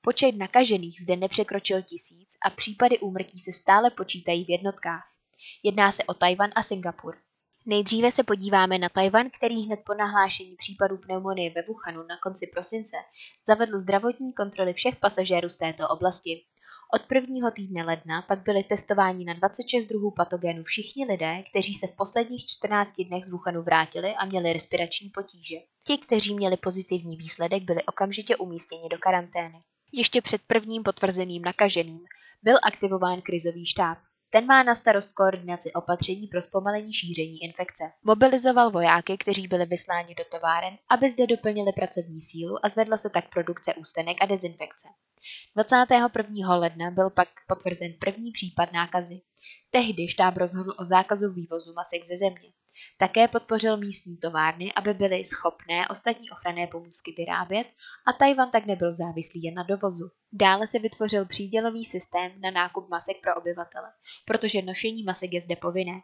Počet 0.00 0.36
nakažených 0.36 1.00
zde 1.00 1.16
nepřekročil 1.16 1.82
tisíc 1.82 2.28
a 2.46 2.50
případy 2.50 2.98
úmrtí 2.98 3.38
se 3.38 3.52
stále 3.52 3.90
počítají 3.90 4.44
v 4.44 4.50
jednotkách. 4.50 5.04
Jedná 5.62 5.92
se 5.92 6.04
o 6.04 6.14
Tajvan 6.14 6.50
a 6.54 6.62
Singapur. 6.62 7.23
Nejdříve 7.66 8.12
se 8.12 8.22
podíváme 8.22 8.78
na 8.78 8.88
Tajvan, 8.88 9.30
který 9.30 9.66
hned 9.66 9.80
po 9.86 9.94
nahlášení 9.94 10.56
případů 10.56 10.96
pneumonie 10.96 11.50
ve 11.50 11.62
Wuhanu 11.62 12.02
na 12.02 12.16
konci 12.16 12.46
prosince 12.46 12.96
zavedl 13.46 13.78
zdravotní 13.78 14.32
kontroly 14.32 14.72
všech 14.72 14.96
pasažérů 14.96 15.48
z 15.48 15.56
této 15.56 15.88
oblasti. 15.88 16.44
Od 16.94 17.02
prvního 17.06 17.50
týdne 17.50 17.84
ledna 17.84 18.22
pak 18.22 18.42
byly 18.42 18.64
testováni 18.64 19.24
na 19.24 19.34
26 19.34 19.84
druhů 19.84 20.10
patogénů 20.10 20.64
všichni 20.64 21.04
lidé, 21.04 21.42
kteří 21.50 21.74
se 21.74 21.86
v 21.86 21.96
posledních 21.96 22.46
14 22.46 22.94
dnech 23.08 23.24
z 23.24 23.30
Wuhanu 23.30 23.62
vrátili 23.62 24.14
a 24.14 24.24
měli 24.24 24.52
respirační 24.52 25.10
potíže. 25.10 25.56
Ti, 25.86 25.98
kteří 25.98 26.34
měli 26.34 26.56
pozitivní 26.56 27.16
výsledek, 27.16 27.62
byli 27.62 27.82
okamžitě 27.84 28.36
umístěni 28.36 28.88
do 28.88 28.98
karantény. 28.98 29.62
Ještě 29.92 30.22
před 30.22 30.42
prvním 30.46 30.82
potvrzeným 30.82 31.42
nakaženým 31.42 32.04
byl 32.42 32.56
aktivován 32.62 33.20
krizový 33.20 33.66
štáb. 33.66 33.98
Ten 34.30 34.46
má 34.46 34.62
na 34.62 34.74
starost 34.74 35.12
koordinaci 35.12 35.72
opatření 35.72 36.26
pro 36.26 36.42
zpomalení 36.42 36.92
šíření 36.92 37.42
infekce. 37.42 37.84
Mobilizoval 38.02 38.70
vojáky, 38.70 39.18
kteří 39.18 39.48
byli 39.48 39.66
vysláni 39.66 40.14
do 40.14 40.24
továren, 40.30 40.78
aby 40.88 41.10
zde 41.10 41.26
doplnili 41.26 41.72
pracovní 41.72 42.20
sílu 42.20 42.66
a 42.66 42.68
zvedla 42.68 42.96
se 42.96 43.10
tak 43.10 43.30
produkce 43.30 43.74
ústenek 43.74 44.16
a 44.20 44.26
dezinfekce. 44.26 44.88
21. 45.54 46.56
ledna 46.56 46.90
byl 46.90 47.10
pak 47.10 47.28
potvrzen 47.48 47.92
první 47.98 48.32
případ 48.32 48.72
nákazy. 48.72 49.20
Tehdy 49.70 50.08
štáb 50.08 50.36
rozhodl 50.36 50.74
o 50.78 50.84
zákazu 50.84 51.32
vývozu 51.32 51.72
masek 51.72 52.04
ze 52.04 52.16
země. 52.16 52.52
Také 52.98 53.28
podpořil 53.28 53.76
místní 53.76 54.16
továrny, 54.16 54.72
aby 54.72 54.94
byly 54.94 55.24
schopné 55.24 55.88
ostatní 55.88 56.30
ochranné 56.30 56.66
pomůcky 56.66 57.14
vyrábět 57.18 57.66
a 58.06 58.12
Tajvan 58.12 58.50
tak 58.50 58.66
nebyl 58.66 58.92
závislý 58.92 59.42
jen 59.42 59.54
na 59.54 59.62
dovozu. 59.62 60.10
Dále 60.32 60.66
se 60.66 60.78
vytvořil 60.78 61.26
přídělový 61.26 61.84
systém 61.84 62.40
na 62.40 62.50
nákup 62.50 62.88
masek 62.88 63.16
pro 63.22 63.34
obyvatele, 63.34 63.92
protože 64.24 64.62
nošení 64.62 65.02
masek 65.02 65.32
je 65.32 65.40
zde 65.40 65.56
povinné. 65.56 66.00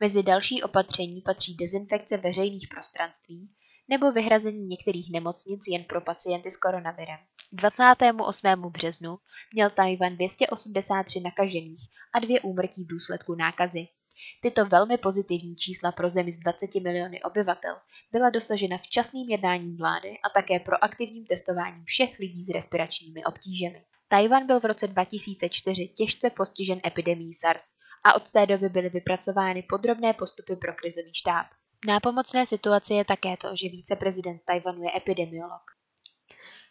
Mezi 0.00 0.22
další 0.22 0.62
opatření 0.62 1.22
patří 1.22 1.54
dezinfekce 1.54 2.16
veřejných 2.16 2.68
prostranství 2.68 3.50
nebo 3.88 4.12
vyhrazení 4.12 4.66
některých 4.66 5.12
nemocnic 5.12 5.60
jen 5.68 5.84
pro 5.84 6.00
pacienty 6.00 6.50
s 6.50 6.56
koronavirem. 6.56 7.18
28. 7.52 8.62
březnu 8.70 9.18
měl 9.54 9.70
Tajvan 9.70 10.14
283 10.14 11.20
nakažených 11.20 11.88
a 12.14 12.18
dvě 12.18 12.40
úmrtí 12.40 12.84
v 12.84 12.88
důsledku 12.88 13.34
nákazy. 13.34 13.88
Tyto 14.42 14.64
velmi 14.64 14.98
pozitivní 14.98 15.56
čísla 15.56 15.92
pro 15.92 16.10
zemi 16.10 16.32
s 16.32 16.38
20 16.38 16.74
miliony 16.74 17.22
obyvatel 17.22 17.76
byla 18.12 18.30
dosažena 18.30 18.78
včasným 18.78 19.28
jednáním 19.28 19.76
vlády 19.76 20.18
a 20.24 20.28
také 20.28 20.60
proaktivním 20.60 21.26
testováním 21.26 21.84
všech 21.84 22.18
lidí 22.18 22.42
s 22.42 22.48
respiračními 22.48 23.24
obtížemi. 23.24 23.84
Tajvan 24.08 24.46
byl 24.46 24.60
v 24.60 24.64
roce 24.64 24.86
2004 24.86 25.88
těžce 25.88 26.30
postižen 26.30 26.80
epidemií 26.86 27.34
SARS 27.34 27.64
a 28.04 28.14
od 28.14 28.30
té 28.30 28.46
doby 28.46 28.68
byly 28.68 28.88
vypracovány 28.88 29.62
podrobné 29.62 30.12
postupy 30.12 30.56
pro 30.56 30.72
krizový 30.74 31.14
štáb. 31.14 31.46
Nápomocné 31.86 32.46
situaci 32.46 32.94
je 32.94 33.04
také 33.04 33.36
to, 33.36 33.56
že 33.56 33.68
viceprezident 33.68 34.42
Tajvanu 34.44 34.82
je 34.82 34.96
epidemiolog. 34.96 35.77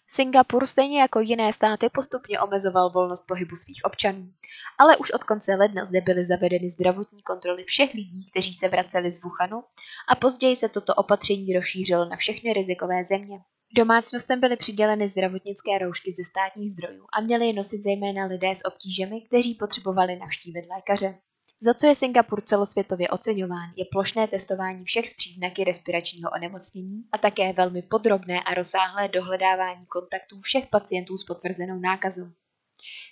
Singapur 0.09 0.67
stejně 0.67 1.01
jako 1.01 1.19
jiné 1.19 1.53
státy 1.53 1.89
postupně 1.89 2.39
omezoval 2.39 2.89
volnost 2.89 3.27
pohybu 3.27 3.55
svých 3.55 3.81
občanů, 3.83 4.31
ale 4.77 4.97
už 4.97 5.11
od 5.11 5.23
konce 5.23 5.55
ledna 5.55 5.85
zde 5.85 6.01
byly 6.01 6.25
zavedeny 6.25 6.69
zdravotní 6.69 7.21
kontroly 7.21 7.63
všech 7.63 7.93
lidí, 7.93 8.29
kteří 8.31 8.53
se 8.53 8.67
vraceli 8.67 9.11
z 9.11 9.23
Wuhanu 9.23 9.63
a 10.09 10.15
později 10.15 10.55
se 10.55 10.69
toto 10.69 10.93
opatření 10.93 11.53
rozšířilo 11.53 12.05
na 12.05 12.17
všechny 12.17 12.53
rizikové 12.53 13.03
země. 13.03 13.39
Domácnostem 13.75 14.39
byly 14.39 14.55
přiděleny 14.55 15.09
zdravotnické 15.09 15.77
roušky 15.77 16.13
ze 16.13 16.23
státních 16.25 16.71
zdrojů 16.71 17.05
a 17.13 17.21
měli 17.21 17.47
je 17.47 17.53
nosit 17.53 17.83
zejména 17.83 18.25
lidé 18.25 18.55
s 18.55 18.65
obtížemi, 18.65 19.21
kteří 19.21 19.55
potřebovali 19.55 20.15
navštívit 20.15 20.65
lékaře. 20.75 21.17
Za 21.61 21.73
co 21.73 21.87
je 21.87 21.95
Singapur 21.95 22.41
celosvětově 22.41 23.09
oceňován, 23.09 23.73
je 23.75 23.85
plošné 23.91 24.27
testování 24.27 24.85
všech 24.85 25.09
s 25.09 25.13
příznaky 25.13 25.63
respiračního 25.63 26.31
onemocnění 26.31 27.03
a 27.11 27.17
také 27.17 27.53
velmi 27.53 27.81
podrobné 27.81 28.43
a 28.43 28.53
rozsáhlé 28.53 29.07
dohledávání 29.07 29.85
kontaktů 29.85 30.41
všech 30.41 30.67
pacientů 30.67 31.17
s 31.17 31.23
potvrzenou 31.23 31.79
nákazou. 31.79 32.31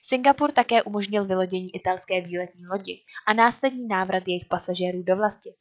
Singapur 0.03 0.51
také 0.51 0.83
umožnil 0.83 1.25
vylodění 1.25 1.75
italské 1.75 2.21
výletní 2.21 2.67
lodi 2.67 3.01
a 3.27 3.33
následný 3.33 3.87
návrat 3.87 4.23
jejich 4.27 4.45
pasažérů 4.45 5.03
do 5.03 5.15
vlasti. 5.15 5.53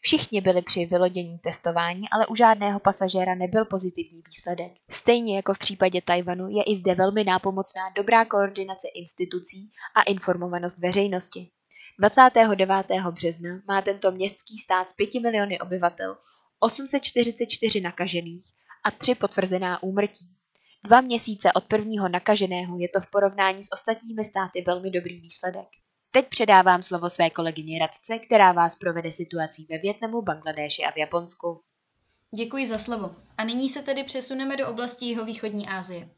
Všichni 0.00 0.40
byli 0.40 0.62
při 0.62 0.86
vylodění 0.86 1.38
testování, 1.38 2.08
ale 2.12 2.26
u 2.26 2.34
žádného 2.34 2.80
pasažéra 2.80 3.34
nebyl 3.34 3.64
pozitivní 3.64 4.22
výsledek. 4.26 4.72
Stejně 4.90 5.36
jako 5.36 5.54
v 5.54 5.58
případě 5.58 6.02
Tajvanu 6.02 6.48
je 6.48 6.62
i 6.62 6.76
zde 6.76 6.94
velmi 6.94 7.24
nápomocná 7.24 7.82
dobrá 7.96 8.24
koordinace 8.24 8.88
institucí 8.94 9.70
a 9.96 10.02
informovanost 10.02 10.78
veřejnosti. 10.78 11.50
29. 12.00 12.86
března 13.10 13.62
má 13.68 13.82
tento 13.82 14.10
městský 14.10 14.58
stát 14.58 14.90
s 14.90 14.92
5 14.92 15.14
miliony 15.14 15.60
obyvatel 15.60 16.16
844 16.58 17.80
nakažených 17.80 18.44
a 18.84 18.90
3 18.90 19.14
potvrzená 19.14 19.82
úmrtí. 19.82 20.24
Dva 20.84 21.00
měsíce 21.00 21.52
od 21.52 21.64
prvního 21.64 22.08
nakaženého 22.08 22.78
je 22.78 22.88
to 22.88 23.00
v 23.00 23.10
porovnání 23.10 23.62
s 23.62 23.72
ostatními 23.72 24.24
státy 24.24 24.64
velmi 24.66 24.90
dobrý 24.90 25.20
výsledek. 25.20 25.68
Teď 26.10 26.28
předávám 26.28 26.82
slovo 26.82 27.10
své 27.10 27.30
kolegyně 27.30 27.78
Radce, 27.78 28.18
která 28.18 28.52
vás 28.52 28.76
provede 28.76 29.12
situací 29.12 29.66
ve 29.70 29.78
Větnamu, 29.78 30.22
Bangladéši 30.22 30.82
a 30.84 30.90
v 30.90 30.96
Japonsku. 30.96 31.62
Děkuji 32.34 32.66
za 32.66 32.78
slovo. 32.78 33.16
A 33.38 33.44
nyní 33.44 33.68
se 33.68 33.82
tedy 33.82 34.04
přesuneme 34.04 34.56
do 34.56 34.68
oblasti 34.68 35.04
jihovýchodní 35.04 35.68
Asie. 35.68 36.08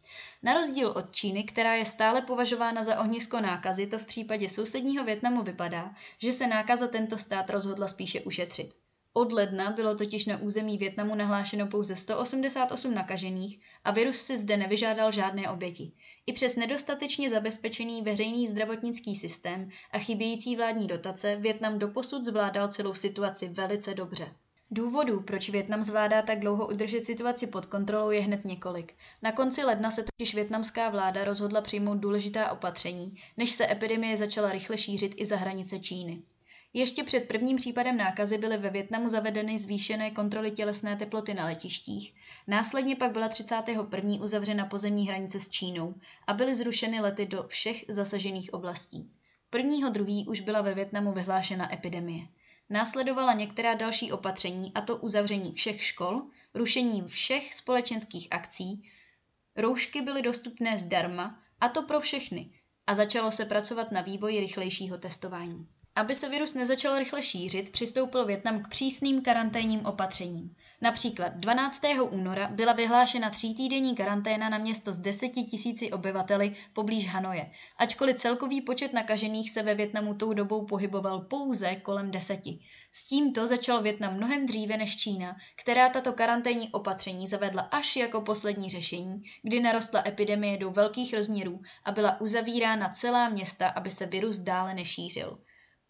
Na 0.42 0.54
rozdíl 0.54 0.88
od 0.88 1.14
Číny, 1.14 1.44
která 1.44 1.74
je 1.74 1.84
stále 1.84 2.22
považována 2.22 2.82
za 2.82 3.00
ohnisko 3.00 3.40
nákazy, 3.40 3.86
to 3.86 3.98
v 3.98 4.04
případě 4.04 4.48
sousedního 4.48 5.04
Větnamu 5.04 5.42
vypadá, 5.42 5.94
že 6.18 6.32
se 6.32 6.46
nákaza 6.46 6.86
tento 6.86 7.18
stát 7.18 7.50
rozhodla 7.50 7.88
spíše 7.88 8.20
ušetřit. 8.20 8.74
Od 9.12 9.32
ledna 9.32 9.70
bylo 9.70 9.94
totiž 9.94 10.26
na 10.26 10.38
území 10.38 10.78
Větnamu 10.78 11.14
nahlášeno 11.14 11.66
pouze 11.66 11.96
188 11.96 12.94
nakažených 12.94 13.60
a 13.84 13.90
virus 13.90 14.16
si 14.16 14.36
zde 14.36 14.56
nevyžádal 14.56 15.12
žádné 15.12 15.50
oběti. 15.50 15.92
I 16.26 16.32
přes 16.32 16.56
nedostatečně 16.56 17.30
zabezpečený 17.30 18.02
veřejný 18.02 18.46
zdravotnický 18.46 19.14
systém 19.14 19.70
a 19.90 19.98
chybějící 19.98 20.56
vládní 20.56 20.86
dotace 20.86 21.36
Větnam 21.36 21.78
doposud 21.78 22.24
zvládal 22.24 22.68
celou 22.68 22.94
situaci 22.94 23.48
velice 23.48 23.94
dobře. 23.94 24.34
Důvodů, 24.74 25.20
proč 25.20 25.50
Větnam 25.50 25.82
zvládá 25.82 26.22
tak 26.22 26.40
dlouho 26.40 26.68
udržet 26.68 27.04
situaci 27.04 27.46
pod 27.46 27.66
kontrolou, 27.66 28.10
je 28.10 28.20
hned 28.20 28.44
několik. 28.44 28.94
Na 29.22 29.32
konci 29.32 29.64
ledna 29.64 29.90
se 29.90 30.02
totiž 30.02 30.34
větnamská 30.34 30.90
vláda 30.90 31.24
rozhodla 31.24 31.60
přijmout 31.60 31.98
důležitá 31.98 32.50
opatření, 32.50 33.16
než 33.36 33.50
se 33.50 33.72
epidemie 33.72 34.16
začala 34.16 34.52
rychle 34.52 34.78
šířit 34.78 35.14
i 35.16 35.24
za 35.24 35.36
hranice 35.36 35.78
Číny. 35.78 36.22
Ještě 36.72 37.04
před 37.04 37.28
prvním 37.28 37.56
případem 37.56 37.96
nákazy 37.96 38.38
byly 38.38 38.56
ve 38.56 38.70
Větnamu 38.70 39.08
zavedeny 39.08 39.58
zvýšené 39.58 40.10
kontroly 40.10 40.50
tělesné 40.50 40.96
teploty 40.96 41.34
na 41.34 41.44
letištích, 41.44 42.14
následně 42.46 42.96
pak 42.96 43.12
byla 43.12 43.28
31. 43.28 44.14
uzavřena 44.22 44.66
pozemní 44.66 45.08
hranice 45.08 45.40
s 45.40 45.48
Čínou 45.48 45.94
a 46.26 46.32
byly 46.32 46.54
zrušeny 46.54 47.00
lety 47.00 47.26
do 47.26 47.44
všech 47.46 47.84
zasažených 47.88 48.54
oblastí. 48.54 49.10
Prvního 49.50 49.90
druhý 49.90 50.26
už 50.28 50.40
byla 50.40 50.60
ve 50.60 50.74
Větnamu 50.74 51.12
vyhlášena 51.12 51.74
epidemie. 51.74 52.26
Následovala 52.72 53.32
některá 53.32 53.74
další 53.74 54.12
opatření, 54.12 54.72
a 54.74 54.80
to 54.80 54.96
uzavření 54.96 55.52
všech 55.52 55.84
škol, 55.84 56.22
rušení 56.54 57.02
všech 57.02 57.54
společenských 57.54 58.28
akcí, 58.30 58.90
roušky 59.56 60.02
byly 60.02 60.22
dostupné 60.22 60.78
zdarma, 60.78 61.40
a 61.60 61.68
to 61.68 61.82
pro 61.82 62.00
všechny, 62.00 62.50
a 62.86 62.94
začalo 62.94 63.30
se 63.30 63.44
pracovat 63.44 63.92
na 63.92 64.00
vývoji 64.00 64.40
rychlejšího 64.40 64.98
testování. 64.98 65.68
Aby 65.96 66.14
se 66.14 66.28
virus 66.28 66.54
nezačal 66.54 66.98
rychle 66.98 67.22
šířit, 67.22 67.70
přistoupil 67.70 68.26
Větnam 68.26 68.62
k 68.62 68.68
přísným 68.68 69.22
karanténním 69.22 69.86
opatřením. 69.86 70.56
Například 70.80 71.32
12. 71.36 71.82
února 72.10 72.48
byla 72.48 72.72
vyhlášena 72.72 73.30
třítýdenní 73.30 73.94
karanténa 73.94 74.48
na 74.48 74.58
město 74.58 74.92
s 74.92 74.98
deseti 74.98 75.42
tisíci 75.42 75.92
obyvateli 75.92 76.56
poblíž 76.72 77.08
Hanoje, 77.08 77.50
ačkoliv 77.76 78.16
celkový 78.16 78.60
počet 78.60 78.92
nakažených 78.92 79.50
se 79.50 79.62
ve 79.62 79.74
Větnamu 79.74 80.14
tou 80.14 80.32
dobou 80.32 80.66
pohyboval 80.66 81.20
pouze 81.20 81.76
kolem 81.76 82.10
deseti. 82.10 82.58
S 82.92 83.08
tímto 83.08 83.46
začal 83.46 83.82
Větnam 83.82 84.16
mnohem 84.16 84.46
dříve 84.46 84.76
než 84.76 84.96
Čína, 84.96 85.36
která 85.56 85.88
tato 85.88 86.12
karanténní 86.12 86.68
opatření 86.70 87.26
zavedla 87.26 87.62
až 87.62 87.96
jako 87.96 88.20
poslední 88.20 88.70
řešení, 88.70 89.22
kdy 89.42 89.60
narostla 89.60 90.02
epidemie 90.06 90.56
do 90.56 90.70
velkých 90.70 91.14
rozměrů 91.14 91.62
a 91.84 91.92
byla 91.92 92.20
uzavírána 92.20 92.88
celá 92.88 93.28
města, 93.28 93.68
aby 93.68 93.90
se 93.90 94.06
virus 94.06 94.38
dále 94.38 94.74
nešířil. 94.74 95.38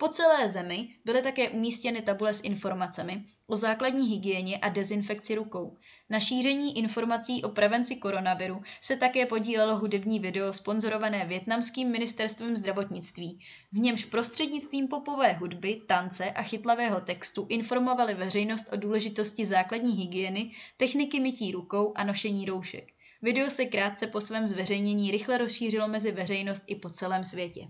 Po 0.02 0.09
celé 0.09 0.49
zemi 0.49 0.88
byly 1.04 1.23
také 1.23 1.50
umístěny 1.50 2.02
tabule 2.02 2.35
s 2.35 2.44
informacemi 2.44 3.25
o 3.47 3.56
základní 3.56 4.09
hygieně 4.09 4.59
a 4.59 4.68
dezinfekci 4.68 5.35
rukou. 5.35 5.76
Na 6.11 6.21
šíření 6.21 6.78
informací 6.78 7.42
o 7.42 7.49
prevenci 7.49 7.97
koronaviru 7.97 8.62
se 8.80 8.97
také 8.97 9.26
podílelo 9.26 9.78
hudební 9.78 10.21
video 10.21 10.52
sponzorované 10.52 11.26
větnamským 11.26 11.90
ministerstvem 11.90 12.56
zdravotnictví, 12.56 13.38
v 13.73 13.78
němž 13.78 14.04
prostřednictvím 14.04 14.88
popové 14.88 15.32
hudby, 15.32 15.82
tance 15.87 16.30
a 16.30 16.42
chytlavého 16.42 17.00
textu 17.00 17.47
informovali 17.49 18.14
veřejnost 18.14 18.73
o 18.73 18.76
důležitosti 18.76 19.47
základní 19.47 19.92
hygieny, 19.92 20.50
techniky 20.76 21.21
mytí 21.21 21.52
rukou 21.52 21.92
a 21.94 22.04
nošení 22.04 22.44
roušek. 22.44 22.92
Video 23.23 23.50
se 23.50 23.64
krátce 23.64 24.06
po 24.06 24.21
svém 24.21 24.49
zveřejnění 24.49 25.11
rychle 25.11 25.38
rozšířilo 25.38 25.88
mezi 25.88 26.12
veřejnost 26.12 26.64
i 26.66 26.75
po 26.75 26.90
celém 26.90 27.25
světě. 27.25 27.68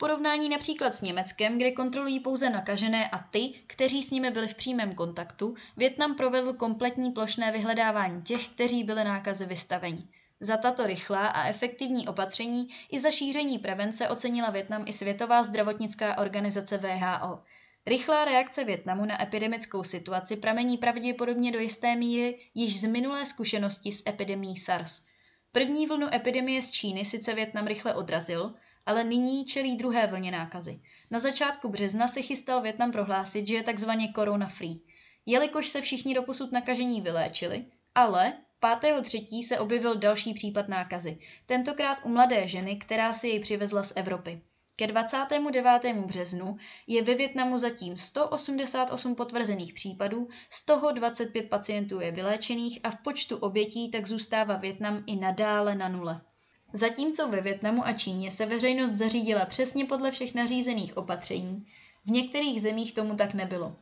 Porovnání 0.00 0.48
například 0.48 0.94
s 0.94 1.02
Německem, 1.02 1.58
kde 1.58 1.70
kontrolují 1.70 2.20
pouze 2.20 2.50
nakažené 2.50 3.08
a 3.08 3.18
ty, 3.18 3.54
kteří 3.66 4.02
s 4.02 4.10
nimi 4.10 4.30
byli 4.30 4.48
v 4.48 4.54
přímém 4.54 4.94
kontaktu, 4.94 5.54
Větnam 5.76 6.14
provedl 6.14 6.52
kompletní 6.52 7.10
plošné 7.10 7.52
vyhledávání 7.52 8.22
těch, 8.22 8.48
kteří 8.48 8.84
byli 8.84 9.04
nákaze 9.04 9.46
vystaveni. 9.46 10.08
Za 10.40 10.56
tato 10.56 10.86
rychlá 10.86 11.26
a 11.26 11.48
efektivní 11.48 12.08
opatření 12.08 12.68
i 12.90 13.00
za 13.00 13.10
šíření 13.10 13.58
prevence 13.58 14.08
ocenila 14.08 14.50
Větnam 14.50 14.84
i 14.86 14.92
Světová 14.92 15.42
zdravotnická 15.42 16.18
organizace 16.18 16.78
VHO. 16.78 17.42
Rychlá 17.86 18.24
reakce 18.24 18.64
Větnamu 18.64 19.04
na 19.04 19.22
epidemickou 19.22 19.82
situaci 19.82 20.36
pramení 20.36 20.78
pravděpodobně 20.78 21.52
do 21.52 21.58
jisté 21.58 21.96
míry 21.96 22.38
již 22.54 22.80
z 22.80 22.84
minulé 22.84 23.26
zkušenosti 23.26 23.92
s 23.92 24.08
epidemí 24.08 24.56
SARS. 24.56 25.06
První 25.52 25.86
vlnu 25.86 26.14
epidemie 26.14 26.62
z 26.62 26.70
Číny 26.70 27.04
sice 27.04 27.34
Větnam 27.34 27.66
rychle 27.66 27.94
odrazil, 27.94 28.54
ale 28.88 29.04
nyní 29.04 29.44
čelí 29.44 29.76
druhé 29.76 30.06
vlně 30.06 30.30
nákazy. 30.30 30.80
Na 31.10 31.18
začátku 31.18 31.68
března 31.68 32.08
se 32.08 32.22
chystal 32.22 32.62
Větnam 32.62 32.92
prohlásit, 32.92 33.48
že 33.48 33.54
je 33.54 33.62
takzvaně 33.62 34.12
corona 34.14 34.46
free, 34.46 34.80
jelikož 35.26 35.68
se 35.68 35.80
všichni 35.80 36.14
doposud 36.14 36.52
nakažení 36.52 37.00
vyléčili, 37.00 37.64
ale 37.94 38.32
5.3. 38.62 39.42
se 39.46 39.58
objevil 39.58 39.96
další 39.96 40.34
případ 40.34 40.68
nákazy, 40.68 41.18
tentokrát 41.46 41.98
u 42.04 42.08
mladé 42.08 42.48
ženy, 42.48 42.76
která 42.76 43.12
si 43.12 43.28
jej 43.28 43.40
přivezla 43.40 43.82
z 43.82 43.92
Evropy. 43.96 44.42
Ke 44.76 44.86
29. 44.86 45.94
březnu 46.06 46.56
je 46.86 47.02
ve 47.02 47.14
Větnamu 47.14 47.58
zatím 47.58 47.96
188 47.96 49.14
potvrzených 49.14 49.72
případů, 49.72 50.28
z 50.50 50.66
toho 50.66 50.92
25 50.92 51.48
pacientů 51.48 52.00
je 52.00 52.12
vyléčených 52.12 52.80
a 52.82 52.90
v 52.90 52.96
počtu 52.96 53.36
obětí 53.36 53.90
tak 53.90 54.06
zůstává 54.06 54.56
Větnam 54.56 55.04
i 55.06 55.16
nadále 55.16 55.74
na 55.74 55.88
nule. 55.88 56.20
Zatímco 56.72 57.28
ve 57.28 57.40
Větnamu 57.40 57.86
a 57.86 57.92
Číně 57.92 58.30
se 58.30 58.46
veřejnost 58.46 58.90
zařídila 58.90 59.44
přesně 59.44 59.84
podle 59.84 60.10
všech 60.10 60.34
nařízených 60.34 60.96
opatření, 60.96 61.66
v 62.04 62.10
některých 62.10 62.62
zemích 62.62 62.94
tomu 62.94 63.14
tak 63.14 63.34
nebylo. 63.34 63.76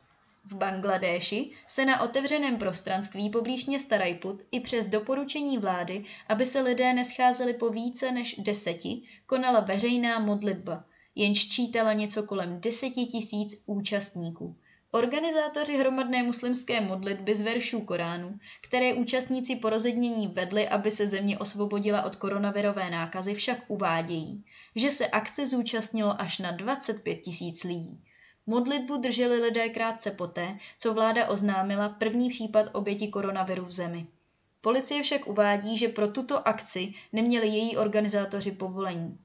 V 0.45 0.55
Bangladéši 0.55 1.51
se 1.67 1.85
na 1.85 2.01
otevřeném 2.01 2.57
prostranství 2.57 3.29
poblíž 3.29 3.65
města 3.65 3.97
Rajput 3.97 4.41
i 4.51 4.59
přes 4.59 4.87
doporučení 4.87 5.57
vlády, 5.57 6.03
aby 6.27 6.45
se 6.45 6.61
lidé 6.61 6.93
nescházeli 6.93 7.53
po 7.53 7.69
více 7.69 8.11
než 8.11 8.35
deseti, 8.37 9.01
konala 9.25 9.59
veřejná 9.59 10.19
modlitba, 10.19 10.83
jenž 11.15 11.47
čítala 11.47 11.93
něco 11.93 12.23
kolem 12.23 12.61
deseti 12.61 13.05
tisíc 13.05 13.63
účastníků. 13.65 14.55
Organizátoři 14.91 15.77
hromadné 15.77 16.23
muslimské 16.23 16.81
modlitby 16.81 17.35
z 17.35 17.41
veršů 17.41 17.81
Koránu, 17.81 18.39
které 18.61 18.93
účastníci 18.93 19.55
po 19.55 19.69
rozednění 19.69 20.27
vedli, 20.27 20.67
aby 20.67 20.91
se 20.91 21.07
země 21.07 21.37
osvobodila 21.37 22.03
od 22.03 22.15
koronavirové 22.15 22.89
nákazy, 22.89 23.33
však 23.33 23.59
uvádějí, 23.67 24.43
že 24.75 24.91
se 24.91 25.07
akce 25.07 25.45
zúčastnilo 25.45 26.21
až 26.21 26.39
na 26.39 26.51
25 26.51 27.15
tisíc 27.15 27.63
lidí. 27.63 28.03
Modlitbu 28.45 28.97
drželi 28.97 29.39
lidé 29.39 29.69
krátce 29.69 30.11
poté, 30.11 30.57
co 30.77 30.93
vláda 30.93 31.27
oznámila 31.27 31.89
první 31.89 32.29
případ 32.29 32.67
oběti 32.73 33.07
koronaviru 33.07 33.65
v 33.65 33.71
zemi. 33.71 34.07
Policie 34.61 35.03
však 35.03 35.27
uvádí, 35.27 35.77
že 35.77 35.87
pro 35.87 36.07
tuto 36.07 36.47
akci 36.47 36.93
neměli 37.13 37.47
její 37.47 37.77
organizátoři 37.77 38.51
povolení. 38.51 39.17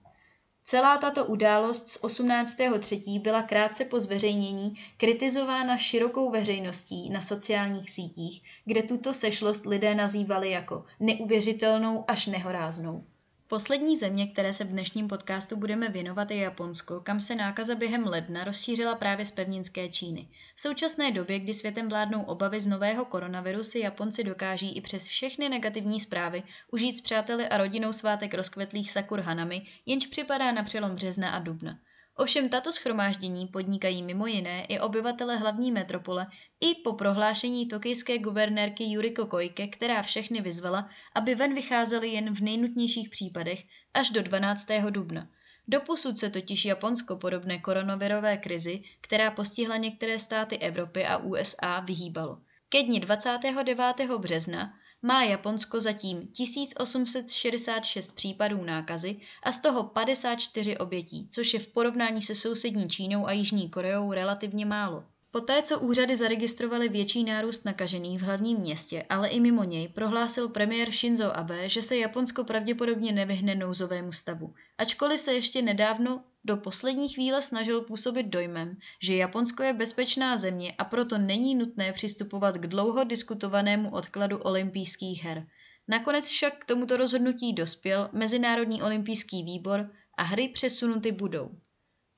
Celá 0.64 0.98
tato 0.98 1.26
událost 1.26 1.88
z 1.88 2.02
18.3. 2.02 3.20
byla 3.20 3.42
krátce 3.42 3.84
po 3.84 4.00
zveřejnění 4.00 4.74
kritizována 4.96 5.76
širokou 5.76 6.30
veřejností 6.30 7.10
na 7.10 7.20
sociálních 7.20 7.90
sítích, 7.90 8.42
kde 8.64 8.82
tuto 8.82 9.14
sešlost 9.14 9.66
lidé 9.66 9.94
nazývali 9.94 10.50
jako 10.50 10.84
neuvěřitelnou 11.00 12.04
až 12.08 12.26
nehoráznou. 12.26 13.04
Poslední 13.52 13.96
země, 13.96 14.26
které 14.26 14.52
se 14.52 14.64
v 14.64 14.68
dnešním 14.68 15.08
podcastu 15.08 15.56
budeme 15.56 15.88
věnovat, 15.88 16.30
je 16.30 16.36
Japonsko, 16.36 17.00
kam 17.00 17.20
se 17.20 17.34
nákaza 17.34 17.74
během 17.74 18.06
ledna 18.06 18.44
rozšířila 18.44 18.94
právě 18.94 19.26
z 19.26 19.32
pevninské 19.32 19.88
Číny. 19.88 20.28
V 20.54 20.60
současné 20.60 21.10
době, 21.10 21.38
kdy 21.38 21.54
světem 21.54 21.88
vládnou 21.88 22.22
obavy 22.22 22.60
z 22.60 22.66
nového 22.66 23.04
koronaviru, 23.04 23.64
si 23.64 23.78
Japonci 23.78 24.24
dokáží 24.24 24.76
i 24.76 24.80
přes 24.80 25.06
všechny 25.06 25.48
negativní 25.48 26.00
zprávy 26.00 26.42
užít 26.70 26.96
s 26.96 27.00
přáteli 27.00 27.48
a 27.48 27.56
rodinou 27.56 27.92
svátek 27.92 28.34
rozkvetlých 28.34 28.90
sakur 28.90 29.20
hanami, 29.20 29.62
jenž 29.86 30.06
připadá 30.06 30.52
na 30.52 30.62
přelom 30.62 30.94
března 30.94 31.30
a 31.30 31.38
dubna. 31.38 31.78
Ovšem 32.16 32.48
tato 32.48 32.72
schromáždění 32.72 33.46
podnikají 33.46 34.02
mimo 34.02 34.26
jiné 34.26 34.64
i 34.64 34.80
obyvatele 34.80 35.36
hlavní 35.36 35.72
metropole 35.72 36.26
i 36.60 36.74
po 36.74 36.92
prohlášení 36.92 37.68
tokijské 37.68 38.18
guvernérky 38.18 38.84
Yuriko 38.84 39.26
Koike, 39.26 39.66
která 39.66 40.02
všechny 40.02 40.40
vyzvala, 40.40 40.90
aby 41.14 41.34
ven 41.34 41.54
vycházeli 41.54 42.08
jen 42.08 42.34
v 42.34 42.40
nejnutnějších 42.40 43.08
případech 43.08 43.64
až 43.94 44.10
do 44.10 44.22
12. 44.22 44.68
dubna. 44.90 45.28
Doposud 45.68 46.18
se 46.18 46.30
totiž 46.30 46.64
Japonsko 46.64 47.16
podobné 47.16 47.58
koronavirové 47.58 48.36
krizi, 48.36 48.82
která 49.00 49.30
postihla 49.30 49.76
některé 49.76 50.18
státy 50.18 50.58
Evropy 50.58 51.06
a 51.06 51.16
USA, 51.16 51.80
vyhýbalo. 51.80 52.38
Ke 52.68 52.82
dni 52.82 53.00
29. 53.00 54.00
března 54.18 54.72
má 55.02 55.22
Japonsko 55.22 55.80
zatím 55.80 56.26
1866 56.26 58.14
případů 58.14 58.64
nákazy 58.64 59.16
a 59.42 59.52
z 59.52 59.60
toho 59.60 59.82
54 59.82 60.78
obětí, 60.78 61.28
což 61.30 61.54
je 61.54 61.60
v 61.60 61.68
porovnání 61.68 62.22
se 62.22 62.34
sousední 62.34 62.88
Čínou 62.88 63.26
a 63.26 63.32
Jižní 63.32 63.70
Koreou 63.70 64.12
relativně 64.12 64.66
málo. 64.66 65.04
Poté, 65.32 65.62
co 65.62 65.80
úřady 65.80 66.16
zaregistrovaly 66.16 66.88
větší 66.88 67.24
nárůst 67.24 67.64
nakažených 67.64 68.18
v 68.18 68.22
hlavním 68.22 68.58
městě, 68.58 69.04
ale 69.08 69.28
i 69.28 69.40
mimo 69.40 69.64
něj, 69.64 69.88
prohlásil 69.88 70.48
premiér 70.48 70.90
Shinzo 70.90 71.36
Abe, 71.36 71.68
že 71.68 71.82
se 71.82 71.96
Japonsko 71.96 72.44
pravděpodobně 72.44 73.12
nevyhne 73.12 73.54
nouzovému 73.54 74.12
stavu. 74.12 74.54
Ačkoliv 74.78 75.20
se 75.20 75.32
ještě 75.32 75.62
nedávno 75.62 76.24
do 76.44 76.56
poslední 76.56 77.08
chvíle 77.08 77.42
snažil 77.42 77.80
působit 77.80 78.26
dojmem, 78.26 78.76
že 79.02 79.16
Japonsko 79.16 79.62
je 79.62 79.72
bezpečná 79.72 80.36
země 80.36 80.74
a 80.78 80.84
proto 80.84 81.18
není 81.18 81.54
nutné 81.54 81.92
přistupovat 81.92 82.56
k 82.56 82.66
dlouho 82.66 83.04
diskutovanému 83.04 83.90
odkladu 83.90 84.38
olympijských 84.38 85.24
her. 85.24 85.46
Nakonec 85.88 86.28
však 86.28 86.58
k 86.58 86.64
tomuto 86.64 86.96
rozhodnutí 86.96 87.52
dospěl 87.52 88.08
Mezinárodní 88.12 88.82
olympijský 88.82 89.42
výbor 89.42 89.90
a 90.16 90.22
hry 90.22 90.48
přesunuty 90.48 91.12
budou. 91.12 91.50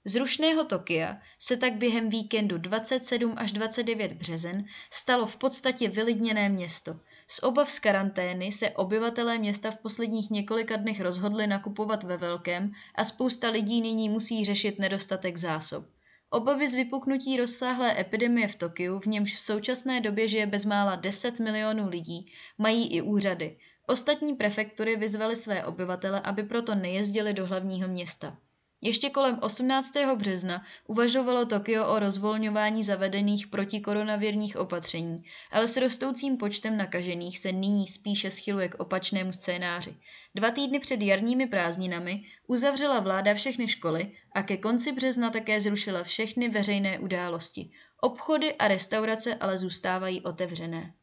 Z 0.06 0.16
rušného 0.16 0.64
Tokia 0.64 1.18
se 1.38 1.56
tak 1.56 1.74
během 1.74 2.10
víkendu 2.10 2.58
27 2.58 3.34
až 3.36 3.52
29 3.52 4.12
březen 4.12 4.64
stalo 4.90 5.26
v 5.26 5.36
podstatě 5.36 5.88
vylidněné 5.88 6.48
město. 6.48 7.00
Z 7.26 7.42
obav 7.42 7.70
z 7.70 7.78
karantény 7.78 8.52
se 8.52 8.70
obyvatelé 8.70 9.38
města 9.38 9.70
v 9.70 9.78
posledních 9.78 10.30
několika 10.30 10.76
dnech 10.76 11.00
rozhodli 11.00 11.46
nakupovat 11.46 12.02
ve 12.02 12.16
velkém 12.16 12.72
a 12.94 13.04
spousta 13.04 13.50
lidí 13.50 13.80
nyní 13.80 14.08
musí 14.08 14.44
řešit 14.44 14.78
nedostatek 14.78 15.36
zásob. 15.36 15.84
Obavy 16.30 16.68
z 16.68 16.74
vypuknutí 16.74 17.36
rozsáhlé 17.36 18.00
epidemie 18.00 18.48
v 18.48 18.54
Tokiu, 18.54 18.98
v 18.98 19.06
němž 19.06 19.36
v 19.36 19.40
současné 19.40 20.00
době 20.00 20.28
žije 20.28 20.46
bezmála 20.46 20.96
10 20.96 21.40
milionů 21.40 21.88
lidí, 21.88 22.32
mají 22.58 22.94
i 22.94 23.02
úřady. 23.02 23.58
Ostatní 23.86 24.34
prefektury 24.34 24.96
vyzvaly 24.96 25.36
své 25.36 25.64
obyvatele, 25.64 26.20
aby 26.20 26.42
proto 26.42 26.74
nejezdili 26.74 27.32
do 27.32 27.46
hlavního 27.46 27.88
města. 27.88 28.38
Ještě 28.86 29.10
kolem 29.10 29.38
18. 29.42 29.94
března 30.14 30.64
uvažovalo 30.86 31.46
Tokio 31.46 31.86
o 31.86 31.98
rozvolňování 31.98 32.84
zavedených 32.84 33.46
protikoronavirních 33.46 34.56
opatření, 34.56 35.22
ale 35.50 35.66
s 35.66 35.76
rostoucím 35.76 36.36
počtem 36.36 36.76
nakažených 36.76 37.38
se 37.38 37.52
nyní 37.52 37.86
spíše 37.86 38.30
schyluje 38.30 38.68
k 38.68 38.80
opačnému 38.80 39.32
scénáři. 39.32 39.96
Dva 40.34 40.50
týdny 40.50 40.78
před 40.78 41.02
jarními 41.02 41.46
prázdninami 41.46 42.22
uzavřela 42.46 43.00
vláda 43.00 43.34
všechny 43.34 43.68
školy 43.68 44.12
a 44.32 44.42
ke 44.42 44.56
konci 44.56 44.92
března 44.92 45.30
také 45.30 45.60
zrušila 45.60 46.02
všechny 46.02 46.48
veřejné 46.48 46.98
události. 46.98 47.70
Obchody 48.00 48.54
a 48.54 48.68
restaurace 48.68 49.34
ale 49.34 49.58
zůstávají 49.58 50.20
otevřené. 50.20 50.94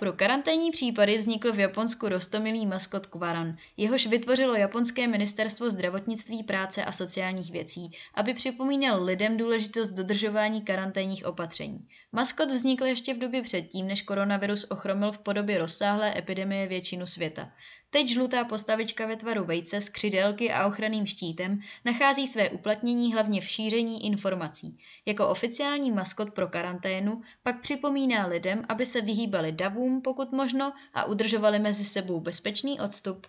Pro 0.00 0.12
karanténní 0.12 0.70
případy 0.70 1.18
vznikl 1.18 1.52
v 1.52 1.58
Japonsku 1.58 2.08
rostomilý 2.08 2.66
maskot 2.66 3.06
Kvaran, 3.06 3.56
jehož 3.76 4.06
vytvořilo 4.06 4.54
japonské 4.54 5.08
ministerstvo 5.08 5.70
zdravotnictví, 5.70 6.42
práce 6.42 6.84
a 6.84 6.92
sociálních 6.92 7.52
věcí, 7.52 7.90
aby 8.14 8.34
připomínal 8.34 9.04
lidem 9.04 9.36
důležitost 9.36 9.90
dodržování 9.90 10.62
karanténních 10.62 11.26
opatření. 11.26 11.88
Maskot 12.12 12.50
vznikl 12.50 12.84
ještě 12.84 13.14
v 13.14 13.18
době 13.18 13.42
předtím, 13.42 13.86
než 13.86 14.02
koronavirus 14.02 14.70
ochromil 14.70 15.12
v 15.12 15.18
podobě 15.18 15.58
rozsáhlé 15.58 16.18
epidemie 16.18 16.66
většinu 16.66 17.06
světa. 17.06 17.52
Teď 17.92 18.08
žlutá 18.08 18.44
postavička 18.44 19.06
ve 19.06 19.16
tvaru 19.16 19.44
vejce 19.44 19.80
s 19.80 19.88
křidelky 19.88 20.52
a 20.52 20.66
ochranným 20.66 21.06
štítem 21.06 21.60
nachází 21.84 22.26
své 22.26 22.50
uplatnění 22.50 23.12
hlavně 23.12 23.40
v 23.40 23.48
šíření 23.48 24.06
informací. 24.06 24.78
Jako 25.06 25.28
oficiální 25.28 25.90
maskot 25.90 26.30
pro 26.30 26.48
karanténu 26.48 27.22
pak 27.42 27.60
připomíná 27.60 28.26
lidem, 28.26 28.62
aby 28.68 28.86
se 28.86 29.00
vyhýbali 29.00 29.52
davům, 29.52 29.89
pokud 29.98 30.32
možno, 30.32 30.72
a 30.94 31.04
udržovali 31.04 31.58
mezi 31.58 31.84
sebou 31.84 32.20
bezpečný 32.20 32.80
odstup. 32.80 33.26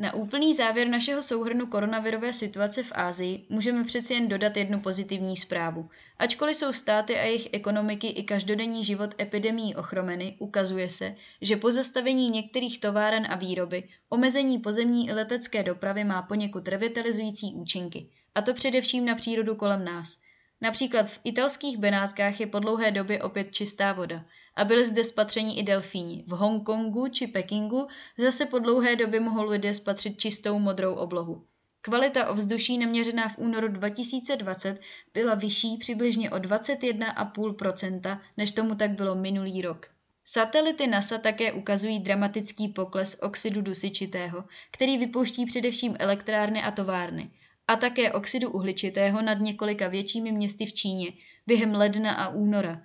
Na 0.00 0.14
úplný 0.14 0.54
závěr 0.54 0.88
našeho 0.88 1.22
souhrnu 1.22 1.66
koronavirové 1.66 2.32
situace 2.32 2.82
v 2.82 2.92
Ázii 2.94 3.46
můžeme 3.48 3.84
přeci 3.84 4.14
jen 4.14 4.28
dodat 4.28 4.56
jednu 4.56 4.80
pozitivní 4.80 5.36
zprávu. 5.36 5.88
Ačkoliv 6.18 6.56
jsou 6.56 6.72
státy 6.72 7.16
a 7.16 7.22
jejich 7.22 7.48
ekonomiky 7.52 8.06
i 8.06 8.22
každodenní 8.22 8.84
život 8.84 9.14
epidemí 9.20 9.76
ochromeny, 9.76 10.36
ukazuje 10.38 10.90
se, 10.90 11.14
že 11.40 11.56
pozastavení 11.56 12.30
některých 12.30 12.80
továren 12.80 13.26
a 13.30 13.36
výroby, 13.36 13.88
omezení 14.08 14.58
pozemní 14.58 15.08
i 15.08 15.12
letecké 15.12 15.62
dopravy 15.62 16.04
má 16.04 16.22
poněkud 16.22 16.68
revitalizující 16.68 17.54
účinky. 17.54 18.06
A 18.34 18.42
to 18.42 18.54
především 18.54 19.04
na 19.04 19.14
přírodu 19.14 19.54
kolem 19.54 19.84
nás. 19.84 20.18
Například 20.60 21.10
v 21.10 21.20
italských 21.24 21.78
Benátkách 21.78 22.40
je 22.40 22.46
po 22.46 22.58
dlouhé 22.58 22.90
době 22.90 23.22
opět 23.22 23.52
čistá 23.52 23.92
voda– 23.92 24.24
a 24.56 24.64
byli 24.64 24.84
zde 24.84 25.04
spatřeni 25.04 25.58
i 25.58 25.62
delfíni. 25.62 26.24
V 26.26 26.30
Hongkongu 26.30 27.08
či 27.08 27.26
Pekingu 27.26 27.86
zase 28.18 28.46
po 28.46 28.58
dlouhé 28.58 28.96
době 28.96 29.20
mohou 29.20 29.44
lidé 29.44 29.74
spatřit 29.74 30.20
čistou 30.20 30.58
modrou 30.58 30.94
oblohu. 30.94 31.44
Kvalita 31.82 32.30
ovzduší 32.30 32.78
naměřená 32.78 33.28
v 33.28 33.38
únoru 33.38 33.68
2020 33.68 34.80
byla 35.14 35.34
vyšší 35.34 35.76
přibližně 35.76 36.30
o 36.30 36.36
21,5%, 36.36 38.20
než 38.36 38.52
tomu 38.52 38.74
tak 38.74 38.90
bylo 38.90 39.14
minulý 39.14 39.62
rok. 39.62 39.86
Satelity 40.24 40.86
NASA 40.86 41.18
také 41.18 41.52
ukazují 41.52 41.98
dramatický 41.98 42.68
pokles 42.68 43.18
oxidu 43.22 43.62
dusičitého, 43.62 44.44
který 44.70 44.98
vypouští 44.98 45.46
především 45.46 45.96
elektrárny 45.98 46.62
a 46.62 46.70
továrny, 46.70 47.30
a 47.68 47.76
také 47.76 48.12
oxidu 48.12 48.50
uhličitého 48.50 49.22
nad 49.22 49.38
několika 49.38 49.88
většími 49.88 50.32
městy 50.32 50.66
v 50.66 50.72
Číně 50.72 51.12
během 51.46 51.74
ledna 51.74 52.12
a 52.12 52.28
února, 52.28 52.82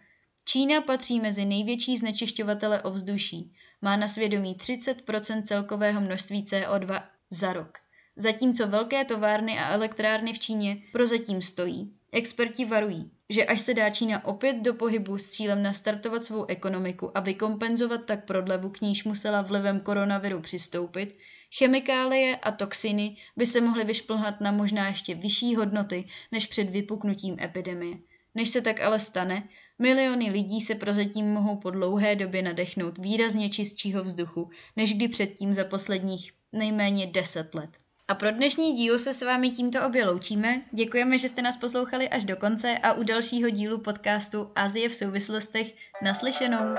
Čína 0.47 0.81
patří 0.81 1.19
mezi 1.19 1.45
největší 1.45 1.97
znečišťovatele 1.97 2.81
ovzduší. 2.81 3.53
Má 3.81 3.97
na 3.97 4.07
svědomí 4.07 4.55
30% 4.55 5.41
celkového 5.41 6.01
množství 6.01 6.43
CO2 6.43 7.03
za 7.29 7.53
rok. 7.53 7.77
Zatímco 8.15 8.67
velké 8.67 9.05
továrny 9.05 9.59
a 9.59 9.73
elektrárny 9.73 10.33
v 10.33 10.39
Číně 10.39 10.77
prozatím 10.91 11.41
stojí, 11.41 11.93
experti 12.13 12.65
varují, 12.65 13.11
že 13.29 13.45
až 13.45 13.61
se 13.61 13.73
dá 13.73 13.89
Čína 13.89 14.25
opět 14.25 14.55
do 14.55 14.73
pohybu 14.73 15.17
s 15.17 15.27
cílem 15.27 15.63
nastartovat 15.63 16.23
svou 16.23 16.45
ekonomiku 16.45 17.17
a 17.17 17.19
vykompenzovat 17.19 18.05
tak 18.05 18.25
prodlevu, 18.25 18.69
k 18.69 18.81
níž 18.81 19.03
musela 19.03 19.41
vlivem 19.41 19.79
koronaviru 19.79 20.39
přistoupit, 20.41 21.17
chemikálie 21.57 22.35
a 22.35 22.51
toxiny 22.51 23.17
by 23.37 23.45
se 23.45 23.61
mohly 23.61 23.83
vyšplhat 23.83 24.41
na 24.41 24.51
možná 24.51 24.87
ještě 24.87 25.15
vyšší 25.15 25.55
hodnoty 25.55 26.07
než 26.31 26.45
před 26.45 26.69
vypuknutím 26.69 27.37
epidemie. 27.41 27.97
Než 28.35 28.49
se 28.49 28.61
tak 28.61 28.81
ale 28.81 28.99
stane, 28.99 29.43
miliony 29.79 30.29
lidí 30.29 30.61
se 30.61 30.75
prozatím 30.75 31.25
mohou 31.25 31.55
po 31.55 31.69
dlouhé 31.69 32.15
době 32.15 32.41
nadechnout 32.41 32.97
výrazně 32.97 33.49
čistšího 33.49 34.03
vzduchu, 34.03 34.49
než 34.75 34.93
kdy 34.93 35.07
předtím 35.07 35.53
za 35.53 35.63
posledních 35.63 36.33
nejméně 36.53 37.07
10 37.07 37.55
let. 37.55 37.69
A 38.07 38.15
pro 38.15 38.31
dnešní 38.31 38.73
díl 38.73 38.99
se 38.99 39.13
s 39.13 39.21
vámi 39.21 39.49
tímto 39.49 39.87
obě 39.87 40.05
loučíme. 40.05 40.61
Děkujeme, 40.71 41.17
že 41.17 41.29
jste 41.29 41.41
nás 41.41 41.57
poslouchali 41.57 42.09
až 42.09 42.25
do 42.25 42.35
konce 42.35 42.77
a 42.77 42.93
u 42.93 43.03
dalšího 43.03 43.49
dílu 43.49 43.77
podcastu 43.77 44.51
Azie 44.55 44.89
v 44.89 44.95
souvislostech 44.95 45.75
naslyšenou. 46.03 46.75